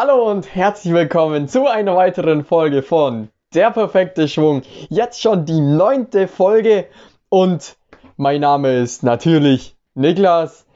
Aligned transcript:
Hallo 0.00 0.30
und 0.30 0.54
herzlich 0.54 0.94
willkommen 0.94 1.48
zu 1.48 1.66
einer 1.66 1.96
weiteren 1.96 2.44
Folge 2.44 2.84
von 2.84 3.30
Der 3.52 3.72
perfekte 3.72 4.28
Schwung. 4.28 4.62
Jetzt 4.88 5.20
schon 5.20 5.44
die 5.44 5.60
neunte 5.60 6.28
Folge 6.28 6.86
und 7.28 7.76
mein 8.16 8.42
Name 8.42 8.76
ist 8.76 9.02
natürlich 9.02 9.76
Niklas. 9.94 10.66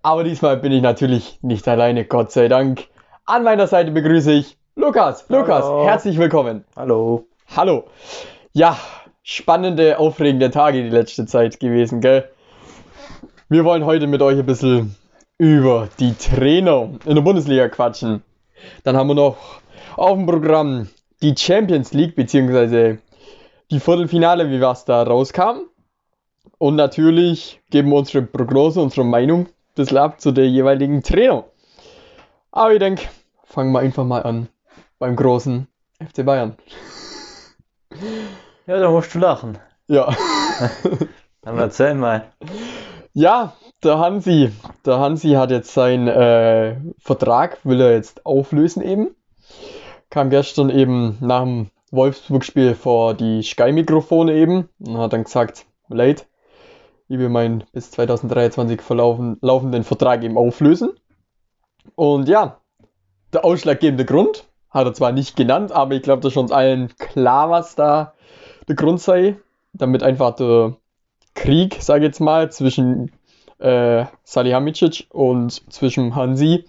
Aber 0.00 0.24
diesmal 0.24 0.56
bin 0.56 0.72
ich 0.72 0.80
natürlich 0.80 1.38
nicht 1.42 1.68
alleine, 1.68 2.06
Gott 2.06 2.32
sei 2.32 2.48
Dank. 2.48 2.88
An 3.26 3.44
meiner 3.44 3.66
Seite 3.66 3.90
begrüße 3.90 4.32
ich 4.32 4.56
Lukas. 4.76 5.26
Lukas, 5.28 5.62
Hallo. 5.66 5.84
herzlich 5.84 6.16
willkommen. 6.16 6.64
Hallo. 6.74 7.26
Hallo. 7.54 7.84
Ja, 8.54 8.78
spannende, 9.22 9.98
aufregende 9.98 10.50
Tage 10.50 10.82
die 10.82 10.88
letzte 10.88 11.26
Zeit 11.26 11.60
gewesen, 11.60 12.00
gell? 12.00 12.30
Wir 13.50 13.66
wollen 13.66 13.84
heute 13.84 14.06
mit 14.06 14.22
euch 14.22 14.38
ein 14.38 14.46
bisschen 14.46 14.96
über 15.36 15.90
die 15.98 16.14
Trainer 16.14 16.88
in 17.04 17.14
der 17.14 17.22
Bundesliga 17.22 17.68
quatschen. 17.68 18.22
Dann 18.84 18.96
haben 18.96 19.08
wir 19.08 19.14
noch 19.14 19.60
auf 19.96 20.16
dem 20.16 20.26
Programm 20.26 20.88
die 21.22 21.34
Champions 21.36 21.92
League, 21.92 22.16
beziehungsweise 22.16 22.98
die 23.70 23.80
Viertelfinale, 23.80 24.50
wie 24.50 24.60
was 24.60 24.84
da 24.84 25.02
rauskam. 25.02 25.68
Und 26.58 26.76
natürlich 26.76 27.60
geben 27.70 27.90
wir 27.90 27.96
unsere 27.96 28.22
Prognose, 28.22 28.80
unsere 28.80 29.04
Meinung 29.04 29.46
ein 29.46 29.74
bisschen 29.74 29.98
ab 29.98 30.20
zu 30.20 30.32
der 30.32 30.48
jeweiligen 30.48 31.02
Trainer. 31.02 31.44
Aber 32.52 32.72
ich 32.72 32.78
denke, 32.78 33.08
fangen 33.44 33.72
wir 33.72 33.80
einfach 33.80 34.04
mal 34.04 34.22
an 34.22 34.48
beim 34.98 35.16
großen 35.16 35.66
FC 35.98 36.24
Bayern. 36.24 36.56
Ja, 38.66 38.78
da 38.78 38.90
musst 38.90 39.14
du 39.14 39.18
lachen. 39.18 39.58
Ja. 39.88 40.14
Dann 41.42 41.58
erzähl 41.58 41.94
mal. 41.94 42.30
Ja, 43.12 43.54
der 43.82 43.98
Hansi. 43.98 44.52
Der 44.86 45.00
Hansi 45.00 45.30
hat 45.30 45.50
jetzt 45.50 45.74
seinen 45.74 46.06
äh, 46.06 46.76
Vertrag, 46.98 47.58
will 47.64 47.80
er 47.80 47.92
jetzt 47.92 48.24
auflösen 48.24 48.82
eben. 48.82 49.16
Kam 50.10 50.30
gestern 50.30 50.70
eben 50.70 51.16
nach 51.20 51.42
dem 51.42 51.70
Wolfsburg-Spiel 51.90 52.74
vor 52.74 53.14
die 53.14 53.42
Sky-Mikrofone 53.42 54.34
eben 54.34 54.68
und 54.78 54.98
hat 54.98 55.12
dann 55.12 55.24
gesagt, 55.24 55.66
leid, 55.88 56.28
ich 57.08 57.18
will 57.18 57.28
meinen 57.28 57.64
bis 57.72 57.90
2023 57.90 58.80
verlaufen, 58.80 59.38
laufenden 59.40 59.82
Vertrag 59.82 60.22
eben 60.22 60.38
auflösen. 60.38 60.90
Und 61.96 62.28
ja, 62.28 62.60
der 63.32 63.44
ausschlaggebende 63.44 64.04
Grund 64.04 64.46
hat 64.70 64.86
er 64.86 64.94
zwar 64.94 65.10
nicht 65.10 65.34
genannt, 65.34 65.72
aber 65.72 65.94
ich 65.94 66.02
glaube, 66.02 66.22
das 66.22 66.34
ist 66.34 66.36
uns 66.36 66.52
allen 66.52 66.94
klar, 66.96 67.50
was 67.50 67.74
da 67.74 68.14
der 68.68 68.76
Grund 68.76 69.00
sei. 69.00 69.36
Damit 69.72 70.04
einfach 70.04 70.36
der 70.36 70.76
Krieg, 71.34 71.78
sage 71.80 72.00
ich 72.00 72.08
jetzt 72.08 72.20
mal, 72.20 72.50
zwischen 72.50 73.12
äh, 73.58 74.06
Salihamidzic 74.24 75.06
und 75.10 75.72
zwischen 75.72 76.14
Hansi, 76.14 76.64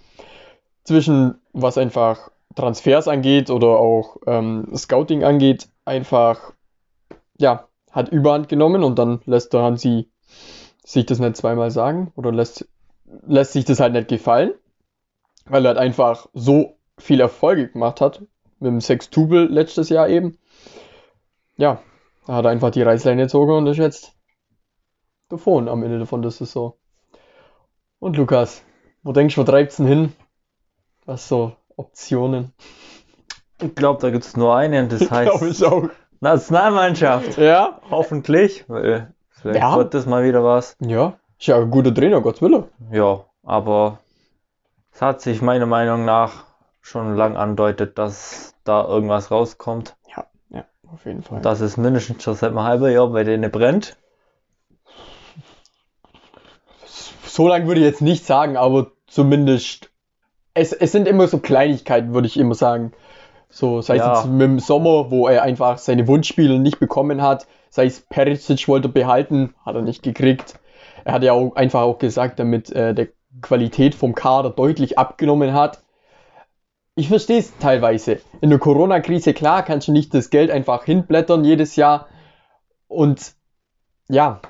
zwischen 0.84 1.40
was 1.52 1.78
einfach 1.78 2.30
Transfers 2.54 3.08
angeht 3.08 3.50
oder 3.50 3.78
auch 3.78 4.16
ähm, 4.26 4.68
Scouting 4.74 5.24
angeht, 5.24 5.68
einfach, 5.84 6.52
ja, 7.38 7.68
hat 7.90 8.10
Überhand 8.10 8.48
genommen 8.48 8.84
und 8.84 8.98
dann 8.98 9.20
lässt 9.26 9.52
der 9.52 9.62
Hansi 9.62 10.10
sich 10.84 11.06
das 11.06 11.18
nicht 11.18 11.36
zweimal 11.36 11.70
sagen 11.70 12.12
oder 12.16 12.32
lässt, 12.32 12.68
lässt 13.26 13.52
sich 13.52 13.64
das 13.64 13.80
halt 13.80 13.92
nicht 13.92 14.08
gefallen, 14.08 14.52
weil 15.46 15.64
er 15.64 15.70
halt 15.70 15.78
einfach 15.78 16.28
so 16.34 16.76
viel 16.98 17.20
Erfolge 17.20 17.68
gemacht 17.68 18.00
hat, 18.00 18.20
mit 18.60 18.70
dem 18.70 18.80
Sextupel 18.80 19.46
letztes 19.50 19.88
Jahr 19.88 20.08
eben. 20.08 20.38
Ja, 21.56 21.82
da 22.26 22.34
hat 22.34 22.44
er 22.44 22.50
einfach 22.50 22.70
die 22.70 22.82
Reißleine 22.82 23.22
gezogen 23.22 23.52
und 23.52 23.66
ist 23.66 23.78
jetzt 23.78 24.14
davon 25.32 25.68
am 25.68 25.82
Ende 25.82 25.98
davon 25.98 26.22
der 26.22 26.30
Saison. 26.30 26.74
Und 27.98 28.16
Lukas, 28.16 28.62
wo 29.02 29.12
denkst 29.12 29.34
du, 29.34 29.40
wo 29.40 29.44
treibt's 29.44 29.76
denn 29.76 29.86
hin? 29.86 30.12
Was 31.06 31.28
so 31.28 31.52
Optionen? 31.76 32.52
Ich 33.60 33.74
glaube, 33.74 34.00
da 34.00 34.10
gibt 34.10 34.24
es 34.24 34.36
nur 34.36 34.54
eine 34.54 34.80
und 34.82 34.92
das 34.92 35.00
Glaube 35.08 35.32
heißt 35.40 35.42
ich 35.42 35.64
auch. 35.64 35.88
Nationalmannschaft. 36.20 37.38
Ja? 37.38 37.80
Hoffentlich. 37.90 38.64
Weil 38.68 39.12
vielleicht 39.30 39.60
Ja. 39.60 39.76
wird 39.76 39.94
das 39.94 40.06
mal 40.06 40.24
wieder 40.24 40.44
was. 40.44 40.76
Ja. 40.80 41.14
Ist 41.38 41.46
ja 41.46 41.56
ein 41.58 41.70
guter 41.70 41.92
Trainer, 41.94 42.20
Gottes 42.20 42.42
Wille. 42.42 42.68
Ja, 42.92 43.24
aber 43.42 43.98
es 44.92 45.02
hat 45.02 45.20
sich 45.20 45.42
meiner 45.42 45.66
Meinung 45.66 46.04
nach 46.04 46.44
schon 46.80 47.16
lang 47.16 47.36
andeutet, 47.36 47.98
dass 47.98 48.54
da 48.64 48.84
irgendwas 48.86 49.30
rauskommt. 49.30 49.96
Ja, 50.14 50.26
ja, 50.50 50.64
auf 50.92 51.04
jeden 51.04 51.22
Fall. 51.22 51.40
Dass 51.40 51.60
es 51.60 51.76
mindestens 51.76 52.22
schon 52.22 52.34
seit 52.34 52.50
einem 52.50 52.62
halben 52.62 52.90
Jahr 52.92 53.08
bei 53.08 53.24
denen 53.24 53.50
brennt. 53.50 53.96
So 57.32 57.48
lange 57.48 57.66
würde 57.66 57.80
ich 57.80 57.86
jetzt 57.86 58.02
nicht 58.02 58.26
sagen, 58.26 58.56
aber 58.56 58.92
zumindest. 59.06 59.90
Es, 60.54 60.72
es 60.72 60.92
sind 60.92 61.08
immer 61.08 61.28
so 61.28 61.38
Kleinigkeiten, 61.38 62.12
würde 62.12 62.26
ich 62.26 62.36
immer 62.36 62.54
sagen. 62.54 62.92
So, 63.48 63.80
sei 63.80 63.96
es 63.96 64.02
Ja. 64.02 64.14
jetzt 64.14 64.26
mit 64.26 64.42
dem 64.42 64.58
Sommer, 64.58 65.10
wo 65.10 65.28
er 65.28 65.42
einfach 65.42 65.78
seine 65.78 66.06
Wunschspiele 66.06 66.58
nicht 66.58 66.78
bekommen 66.78 67.22
hat, 67.22 67.46
sei 67.70 67.86
es 67.86 68.00
Perisic 68.00 68.68
wollte 68.68 68.88
behalten, 68.90 69.54
hat 69.64 69.74
er 69.74 69.82
nicht 69.82 70.02
gekriegt. 70.02 70.58
Er 71.04 71.14
hat 71.14 71.22
ja 71.22 71.32
auch 71.32 71.56
einfach 71.56 71.80
auch 71.82 71.98
gesagt, 71.98 72.38
damit 72.38 72.70
äh, 72.70 72.94
der 72.94 73.08
Qualität 73.40 73.94
vom 73.94 74.14
Kader 74.14 74.50
deutlich 74.50 74.98
abgenommen 74.98 75.54
hat. 75.54 75.82
Ich 76.94 77.08
verstehe 77.08 77.38
es 77.38 77.56
teilweise. 77.58 78.18
In 78.42 78.50
der 78.50 78.58
Corona-Krise, 78.58 79.32
klar, 79.32 79.62
kannst 79.62 79.88
du 79.88 79.92
nicht 79.92 80.12
das 80.12 80.28
Geld 80.28 80.50
einfach 80.50 80.84
hinblättern 80.84 81.44
jedes 81.44 81.76
Jahr. 81.76 82.08
Und 82.88 83.32
ja, 84.08 84.40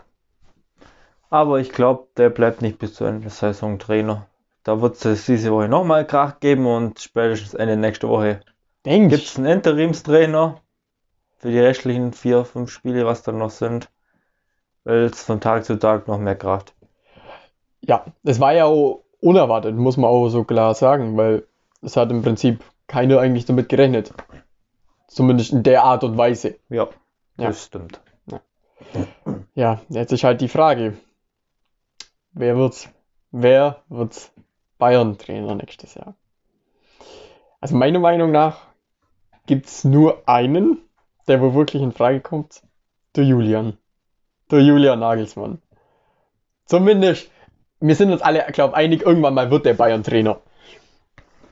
Aber 1.33 1.61
ich 1.61 1.73
glaube, 1.73 2.09
der 2.19 2.29
bleibt 2.29 2.61
nicht 2.61 2.79
bis 2.79 2.93
zu 2.93 3.05
Ende 3.07 3.23
der 3.23 3.31
Saison 3.31 3.79
Trainer. 3.79 4.27
Da 4.65 4.83
wird 4.83 5.03
es 5.03 5.25
diese 5.25 5.51
Woche 5.51 5.67
nochmal 5.67 6.07
Krach 6.07 6.41
geben 6.41 6.67
und 6.67 7.01
spätestens 7.01 7.55
Ende 7.55 7.79
nächste 7.79 8.07
Woche 8.07 8.41
Gibt 8.85 9.13
es 9.15 9.39
einen 9.39 9.47
Interimstrainer 9.47 10.61
für 11.39 11.51
die 11.51 11.59
restlichen 11.59 12.13
vier, 12.13 12.45
fünf 12.45 12.71
Spiele, 12.71 13.07
was 13.07 13.23
dann 13.23 13.39
noch 13.39 13.49
sind? 13.49 13.91
Weil 14.85 15.05
es 15.05 15.23
von 15.23 15.41
Tag 15.41 15.65
zu 15.65 15.79
Tag 15.79 16.07
noch 16.07 16.19
mehr 16.19 16.37
kracht. 16.37 16.75
Ja, 17.81 18.05
es 18.25 18.39
war 18.39 18.53
ja 18.53 18.67
auch 18.67 19.03
unerwartet, 19.21 19.75
muss 19.75 19.97
man 19.97 20.11
auch 20.11 20.29
so 20.29 20.45
klar 20.45 20.75
sagen, 20.75 21.17
weil 21.17 21.47
es 21.81 21.97
hat 21.97 22.11
im 22.11 22.21
Prinzip 22.21 22.63
keiner 22.89 23.21
eigentlich 23.21 23.47
damit 23.47 23.71
gerechnet. 23.71 24.13
Zumindest 25.09 25.53
in 25.53 25.63
der 25.63 25.83
Art 25.85 26.05
und 26.05 26.19
Weise. 26.19 26.57
Ja, 26.69 26.89
Ja. 27.39 27.47
das 27.49 27.65
stimmt. 27.65 28.03
Ja, 29.55 29.81
jetzt 29.89 30.13
ist 30.13 30.25
halt 30.25 30.43
die 30.43 30.49
Frage, 30.49 30.99
wer 32.33 32.57
wird's? 32.57 32.89
Wer 33.31 33.83
wird's 33.89 34.33
Bayern-Trainer 34.79 35.55
nächstes 35.55 35.95
Jahr? 35.95 36.15
Also 37.61 37.77
meiner 37.77 37.99
Meinung 37.99 38.31
nach 38.31 38.59
gibt's 39.47 39.85
nur 39.85 40.23
einen, 40.27 40.79
der 41.29 41.41
wo 41.41 41.55
wirklich 41.55 41.83
in 41.83 41.93
Frage 41.93 42.21
kommt. 42.21 42.63
Der 43.17 43.25
Julian. 43.25 43.79
Der 44.51 44.61
Julian 44.61 45.01
Nagelsmann. 45.01 45.63
Zumindest, 46.67 47.31
wir 47.81 47.95
sind 47.95 48.13
uns 48.13 48.23
alle, 48.23 48.45
glaube 48.53 48.75
einig, 48.75 49.03
irgendwann 49.03 49.35
mal 49.35 49.51
wird 49.51 49.67
der 49.67 49.75
Bayern-Trainer. 49.75 50.41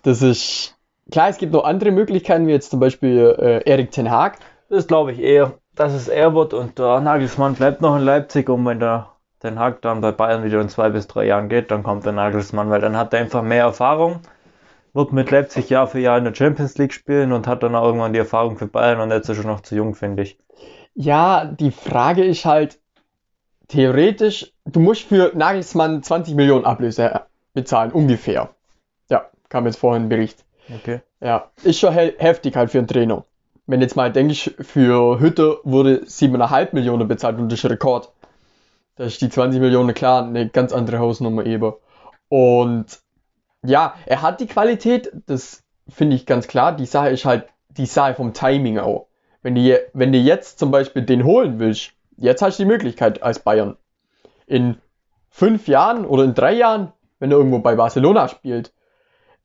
Das 0.03 0.23
ist, 0.23 0.77
klar, 1.11 1.29
es 1.29 1.39
gibt 1.39 1.53
noch 1.53 1.65
andere 1.65 1.91
Möglichkeiten, 1.91 2.47
wie 2.47 2.53
jetzt 2.53 2.71
zum 2.71 2.81
Beispiel 2.81 3.37
äh, 3.39 3.71
Erik 3.71 3.91
Ten 3.91 4.11
Haag. 4.11 4.39
Das 4.69 4.87
glaube 4.87 5.13
ich 5.13 5.21
eher, 5.21 5.59
dass 5.75 5.93
es 5.93 6.09
er 6.09 6.35
wird 6.35 6.55
und 6.55 6.79
der 6.79 7.01
Nagelsmann 7.01 7.55
bleibt 7.55 7.81
noch 7.81 7.97
in 7.97 8.03
Leipzig 8.03 8.49
und 8.49 8.65
wenn 8.65 8.81
der 8.81 9.09
Den 9.43 9.59
Hag 9.59 9.81
dann 9.83 10.01
bei 10.01 10.13
Bayern 10.13 10.45
wieder 10.45 10.61
in 10.61 10.69
zwei 10.69 10.91
bis 10.91 11.07
drei 11.07 11.25
Jahren 11.25 11.49
geht, 11.49 11.71
dann 11.71 11.83
kommt 11.83 12.05
der 12.05 12.13
Nagelsmann, 12.13 12.69
weil 12.69 12.81
dann 12.81 12.97
hat 12.97 13.15
er 13.15 13.21
einfach 13.21 13.43
mehr 13.43 13.65
Erfahrung, 13.65 14.21
wird 14.93 15.13
mit 15.13 15.31
Leipzig 15.31 15.71
Jahr 15.71 15.87
für 15.87 15.99
Jahr 15.99 16.19
in 16.19 16.25
der 16.25 16.35
Champions 16.35 16.77
League 16.77 16.93
spielen 16.93 17.33
und 17.33 17.47
hat 17.47 17.63
dann 17.63 17.75
auch 17.75 17.85
irgendwann 17.85 18.13
die 18.13 18.19
Erfahrung 18.19 18.59
für 18.59 18.67
Bayern 18.67 19.01
und 19.01 19.11
jetzt 19.11 19.29
ist 19.31 19.39
er 19.39 19.47
noch 19.47 19.61
zu 19.61 19.75
jung, 19.75 19.95
finde 19.95 20.25
ich. 20.25 20.39
Ja, 20.95 21.47
die 21.47 21.71
Frage 21.71 22.25
ist 22.25 22.45
halt, 22.45 22.81
theoretisch, 23.69 24.53
du 24.67 24.81
musst 24.81 25.03
für 25.03 25.33
Nagelsmann 25.35 26.03
20 26.03 26.35
Millionen 26.35 26.67
Ablöse 26.67 27.23
bezahlen, 27.55 27.93
ungefähr. 27.93 28.51
Ja, 29.09 29.31
kam 29.49 29.67
jetzt 29.67 29.79
vorhin 29.79 30.05
ein 30.05 30.09
Bericht. 30.09 30.45
Okay. 30.75 31.01
Ja, 31.21 31.51
ist 31.63 31.79
schon 31.79 31.95
he 31.95 32.13
heftig 32.19 32.57
halt 32.57 32.71
für 32.71 32.79
einen 32.79 32.89
Trainer. 32.89 33.25
Wenn 33.67 33.81
jetzt 33.81 33.97
mal 33.97 34.11
denkst, 34.11 34.53
für 34.61 35.21
Hütte 35.21 35.59
wurde 35.63 36.03
7,5 36.05 36.69
Millionen 36.73 37.09
bezahlt 37.09 37.39
und 37.39 37.51
das 37.51 37.63
ist 37.63 37.71
Rekord. 37.71 38.13
Da 39.01 39.07
ist 39.07 39.23
die 39.23 39.31
20 39.31 39.63
Millionen 39.63 39.95
klar 39.95 40.27
eine 40.27 40.51
ganz 40.51 40.75
andere 40.75 40.99
Hausnummer 40.99 41.47
eben. 41.47 41.73
Und 42.29 42.85
ja, 43.63 43.95
er 44.05 44.21
hat 44.21 44.41
die 44.41 44.47
Qualität, 44.47 45.11
das 45.25 45.63
finde 45.89 46.17
ich 46.17 46.27
ganz 46.27 46.49
klar. 46.49 46.77
Die 46.77 46.85
Sache 46.85 47.09
ist 47.09 47.25
halt 47.25 47.47
die 47.71 47.87
Sache 47.87 48.13
vom 48.13 48.35
Timing 48.35 48.79
auch. 48.79 49.07
Wenn 49.41 49.55
du, 49.55 49.81
wenn 49.95 50.13
du 50.13 50.19
jetzt 50.19 50.59
zum 50.59 50.71
Beispiel 50.71 51.01
den 51.01 51.25
holen 51.25 51.59
willst, 51.59 51.93
jetzt 52.19 52.43
hast 52.43 52.59
du 52.59 52.65
die 52.65 52.69
Möglichkeit 52.69 53.23
als 53.23 53.39
Bayern. 53.39 53.79
In 54.47 54.77
fünf 55.31 55.67
Jahren 55.67 56.05
oder 56.05 56.25
in 56.25 56.35
drei 56.35 56.53
Jahren, 56.53 56.93
wenn 57.21 57.31
er 57.31 57.39
irgendwo 57.39 57.61
bei 57.61 57.77
Barcelona 57.77 58.29
spielt, 58.29 58.71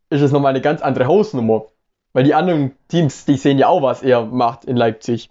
ist 0.10 0.22
es 0.22 0.34
nochmal 0.34 0.50
eine 0.50 0.60
ganz 0.60 0.82
andere 0.82 1.08
Hausnummer. 1.08 1.68
Weil 2.12 2.26
die 2.26 2.34
anderen 2.34 2.76
Teams, 2.90 3.24
die 3.24 3.38
sehen 3.38 3.58
ja 3.58 3.70
auch, 3.70 3.82
was 3.82 4.04
er 4.04 4.26
macht 4.26 4.66
in 4.66 4.76
Leipzig. 4.76 5.30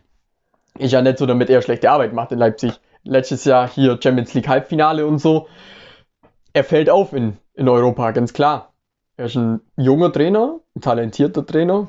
Ist 0.79 0.93
ja 0.93 1.03
nicht 1.03 1.19
so, 1.19 1.27
damit 1.27 1.51
er 1.51 1.61
schlechte 1.61 1.91
Arbeit 1.91 2.15
macht 2.15 2.33
in 2.33 2.39
Leipzig. 2.39 2.81
Letztes 3.05 3.45
Jahr 3.45 3.69
hier 3.69 3.99
Champions 4.03 4.35
League 4.35 4.49
Halbfinale 4.49 5.07
und 5.07 5.19
so. 5.19 5.47
Er 6.53 6.65
fällt 6.65 6.89
auf 6.91 7.13
in, 7.13 7.37
in 7.55 7.69
Europa, 7.69 8.11
ganz 8.13 8.33
klar. 8.33 8.73
Er 9.17 9.27
ist 9.27 9.37
ein 9.37 9.61
junger 9.77 10.13
Trainer, 10.13 10.61
ein 10.75 10.81
talentierter 10.81 11.47
Trainer 11.47 11.89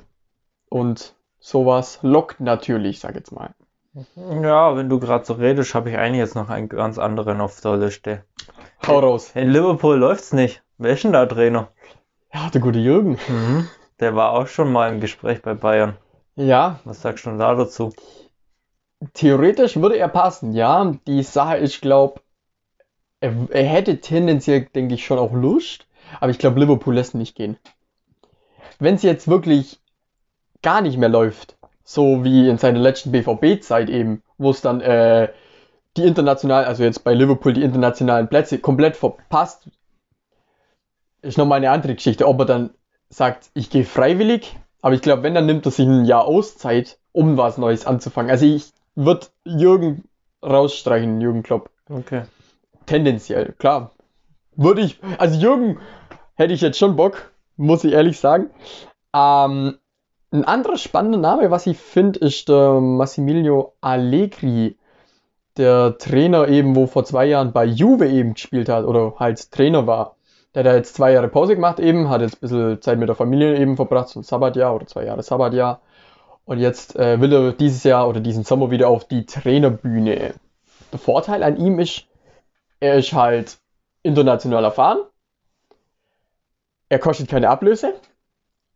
und 0.69 1.15
sowas 1.39 1.99
lockt 2.01 2.39
natürlich, 2.39 2.99
sag 2.99 3.15
jetzt 3.15 3.31
mal. 3.31 3.55
Ja, 4.15 4.75
wenn 4.75 4.89
du 4.89 4.99
gerade 4.99 5.23
so 5.23 5.33
redest, 5.33 5.73
habe 5.73 5.89
ich 5.89 5.97
eigentlich 5.97 6.19
jetzt 6.19 6.35
noch 6.35 6.49
einen 6.49 6.67
ganz 6.67 6.97
anderen 6.97 7.39
auf 7.39 7.61
der 7.61 7.77
Liste. 7.77 8.23
Hau 8.85 8.99
raus. 8.99 9.31
In 9.35 9.49
Liverpool 9.49 9.97
läuft's 9.97 10.33
nicht. 10.33 10.63
Wer 10.77 10.93
ist 10.93 11.05
denn 11.05 11.13
da 11.13 11.25
Trainer? 11.25 11.69
Ja, 12.33 12.49
der 12.49 12.59
gute 12.59 12.79
Jürgen. 12.79 13.17
Mhm. 13.29 13.69
Der 14.01 14.15
war 14.15 14.33
auch 14.33 14.47
schon 14.47 14.71
mal 14.71 14.91
im 14.91 14.99
Gespräch 14.99 15.41
bei 15.41 15.53
Bayern. 15.53 15.95
Ja, 16.35 16.81
Was 16.83 17.01
sagst 17.01 17.25
du 17.25 17.29
denn 17.29 17.39
da 17.39 17.55
dazu? 17.55 17.93
Theoretisch 19.13 19.77
würde 19.77 19.97
er 19.97 20.07
passen, 20.07 20.53
ja. 20.53 20.93
Die 21.07 21.23
Sache 21.23 21.57
ich 21.59 21.81
glaube, 21.81 22.21
er, 23.19 23.33
er 23.49 23.63
hätte 23.63 23.99
tendenziell, 23.99 24.61
denke 24.73 24.95
ich, 24.95 25.05
schon 25.05 25.19
auch 25.19 25.33
Lust, 25.33 25.87
aber 26.19 26.31
ich 26.31 26.39
glaube, 26.39 26.59
Liverpool 26.59 26.95
lässt 26.95 27.13
ihn 27.13 27.19
nicht 27.19 27.35
gehen. 27.35 27.57
Wenn 28.79 28.95
es 28.95 29.03
jetzt 29.03 29.27
wirklich 29.27 29.79
gar 30.61 30.81
nicht 30.81 30.97
mehr 30.97 31.09
läuft, 31.09 31.57
so 31.83 32.23
wie 32.23 32.49
in 32.49 32.57
seiner 32.57 32.79
letzten 32.79 33.11
BVB-Zeit 33.11 33.89
eben, 33.89 34.23
wo 34.37 34.49
es 34.49 34.61
dann 34.61 34.81
äh, 34.81 35.29
die 35.97 36.03
internationalen, 36.03 36.67
also 36.67 36.83
jetzt 36.83 37.03
bei 37.03 37.13
Liverpool 37.13 37.53
die 37.53 37.63
internationalen 37.63 38.27
Plätze 38.27 38.59
komplett 38.59 38.97
verpasst, 38.97 39.69
ist 41.21 41.37
nochmal 41.37 41.57
eine 41.57 41.71
andere 41.71 41.95
Geschichte, 41.95 42.27
ob 42.27 42.39
er 42.39 42.45
dann 42.45 42.69
sagt, 43.09 43.49
ich 43.53 43.69
gehe 43.69 43.85
freiwillig, 43.85 44.57
aber 44.81 44.95
ich 44.95 45.01
glaube, 45.01 45.23
wenn, 45.23 45.33
dann 45.33 45.45
nimmt 45.45 45.65
er 45.65 45.71
sich 45.71 45.87
ein 45.87 46.05
Jahr 46.05 46.25
Auszeit, 46.25 46.99
um 47.11 47.37
was 47.37 47.57
Neues 47.57 47.85
anzufangen. 47.85 48.29
Also 48.29 48.45
ich 48.45 48.73
würde 48.95 49.27
Jürgen 49.43 50.03
rausstreichen, 50.43 51.21
Jürgen 51.21 51.43
Klopp. 51.43 51.69
Okay. 51.89 52.23
Tendenziell, 52.85 53.53
klar. 53.57 53.91
Würde 54.55 54.81
ich, 54.81 54.99
also 55.17 55.39
Jürgen 55.39 55.79
hätte 56.35 56.53
ich 56.53 56.61
jetzt 56.61 56.77
schon 56.77 56.95
Bock, 56.95 57.31
muss 57.57 57.83
ich 57.83 57.93
ehrlich 57.93 58.19
sagen. 58.19 58.49
Ähm, 59.13 59.77
ein 60.31 60.45
anderer 60.45 60.77
spannender 60.77 61.17
Name, 61.17 61.51
was 61.51 61.67
ich 61.67 61.77
finde, 61.77 62.19
ist 62.19 62.49
der 62.49 62.79
Massimilio 62.79 63.73
Allegri. 63.81 64.77
Der 65.57 65.97
Trainer 65.97 66.49
eben, 66.49 66.75
wo 66.75 66.85
vor 66.85 67.05
zwei 67.05 67.25
Jahren 67.27 67.53
bei 67.53 67.63
Juve 67.63 68.09
eben 68.09 68.33
gespielt 68.33 68.67
hat 68.67 68.83
oder 68.83 69.15
halt 69.19 69.51
Trainer 69.51 69.87
war. 69.87 70.17
Der 70.53 70.65
hat 70.65 70.73
jetzt 70.73 70.95
zwei 70.95 71.13
Jahre 71.13 71.29
Pause 71.29 71.55
gemacht 71.55 71.79
eben, 71.79 72.09
hat 72.09 72.21
jetzt 72.21 72.35
ein 72.35 72.39
bisschen 72.41 72.81
Zeit 72.81 72.99
mit 72.99 73.07
der 73.07 73.15
Familie 73.15 73.57
eben 73.57 73.77
verbracht, 73.77 74.09
so 74.09 74.19
ein 74.19 74.23
Sabbatjahr 74.23 74.75
oder 74.75 74.85
zwei 74.87 75.05
Jahre 75.05 75.23
Sabbatjahr. 75.23 75.81
Und 76.45 76.59
jetzt 76.59 76.95
äh, 76.95 77.19
will 77.19 77.33
er 77.33 77.53
dieses 77.53 77.83
Jahr 77.83 78.07
oder 78.07 78.19
diesen 78.19 78.43
Sommer 78.43 78.69
wieder 78.69 78.87
auf 78.87 79.07
die 79.07 79.25
Trainerbühne. 79.25 80.35
Der 80.91 80.99
Vorteil 80.99 81.43
an 81.43 81.57
ihm 81.57 81.79
ist, 81.79 82.05
er 82.79 82.95
ist 82.95 83.13
halt 83.13 83.57
international 84.03 84.63
erfahren. 84.63 84.99
Er 86.87 86.99
kostet 86.99 87.27
keine 87.27 87.49
Ablöse. 87.49 87.95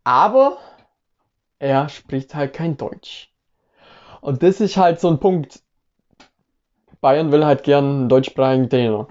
Aber 0.04 0.58
er 1.60 1.90
spricht 1.90 2.34
halt 2.34 2.54
kein 2.54 2.76
Deutsch. 2.76 3.32
Und 4.22 4.42
das 4.42 4.60
ist 4.60 4.78
halt 4.78 5.00
so 5.00 5.10
ein 5.10 5.20
Punkt. 5.20 5.62
Bayern 7.02 7.32
will 7.32 7.46
halt 7.46 7.64
gern 7.64 7.86
einen 7.86 8.10
deutschsprachigen 8.10 8.70
Trainer. 8.70 9.08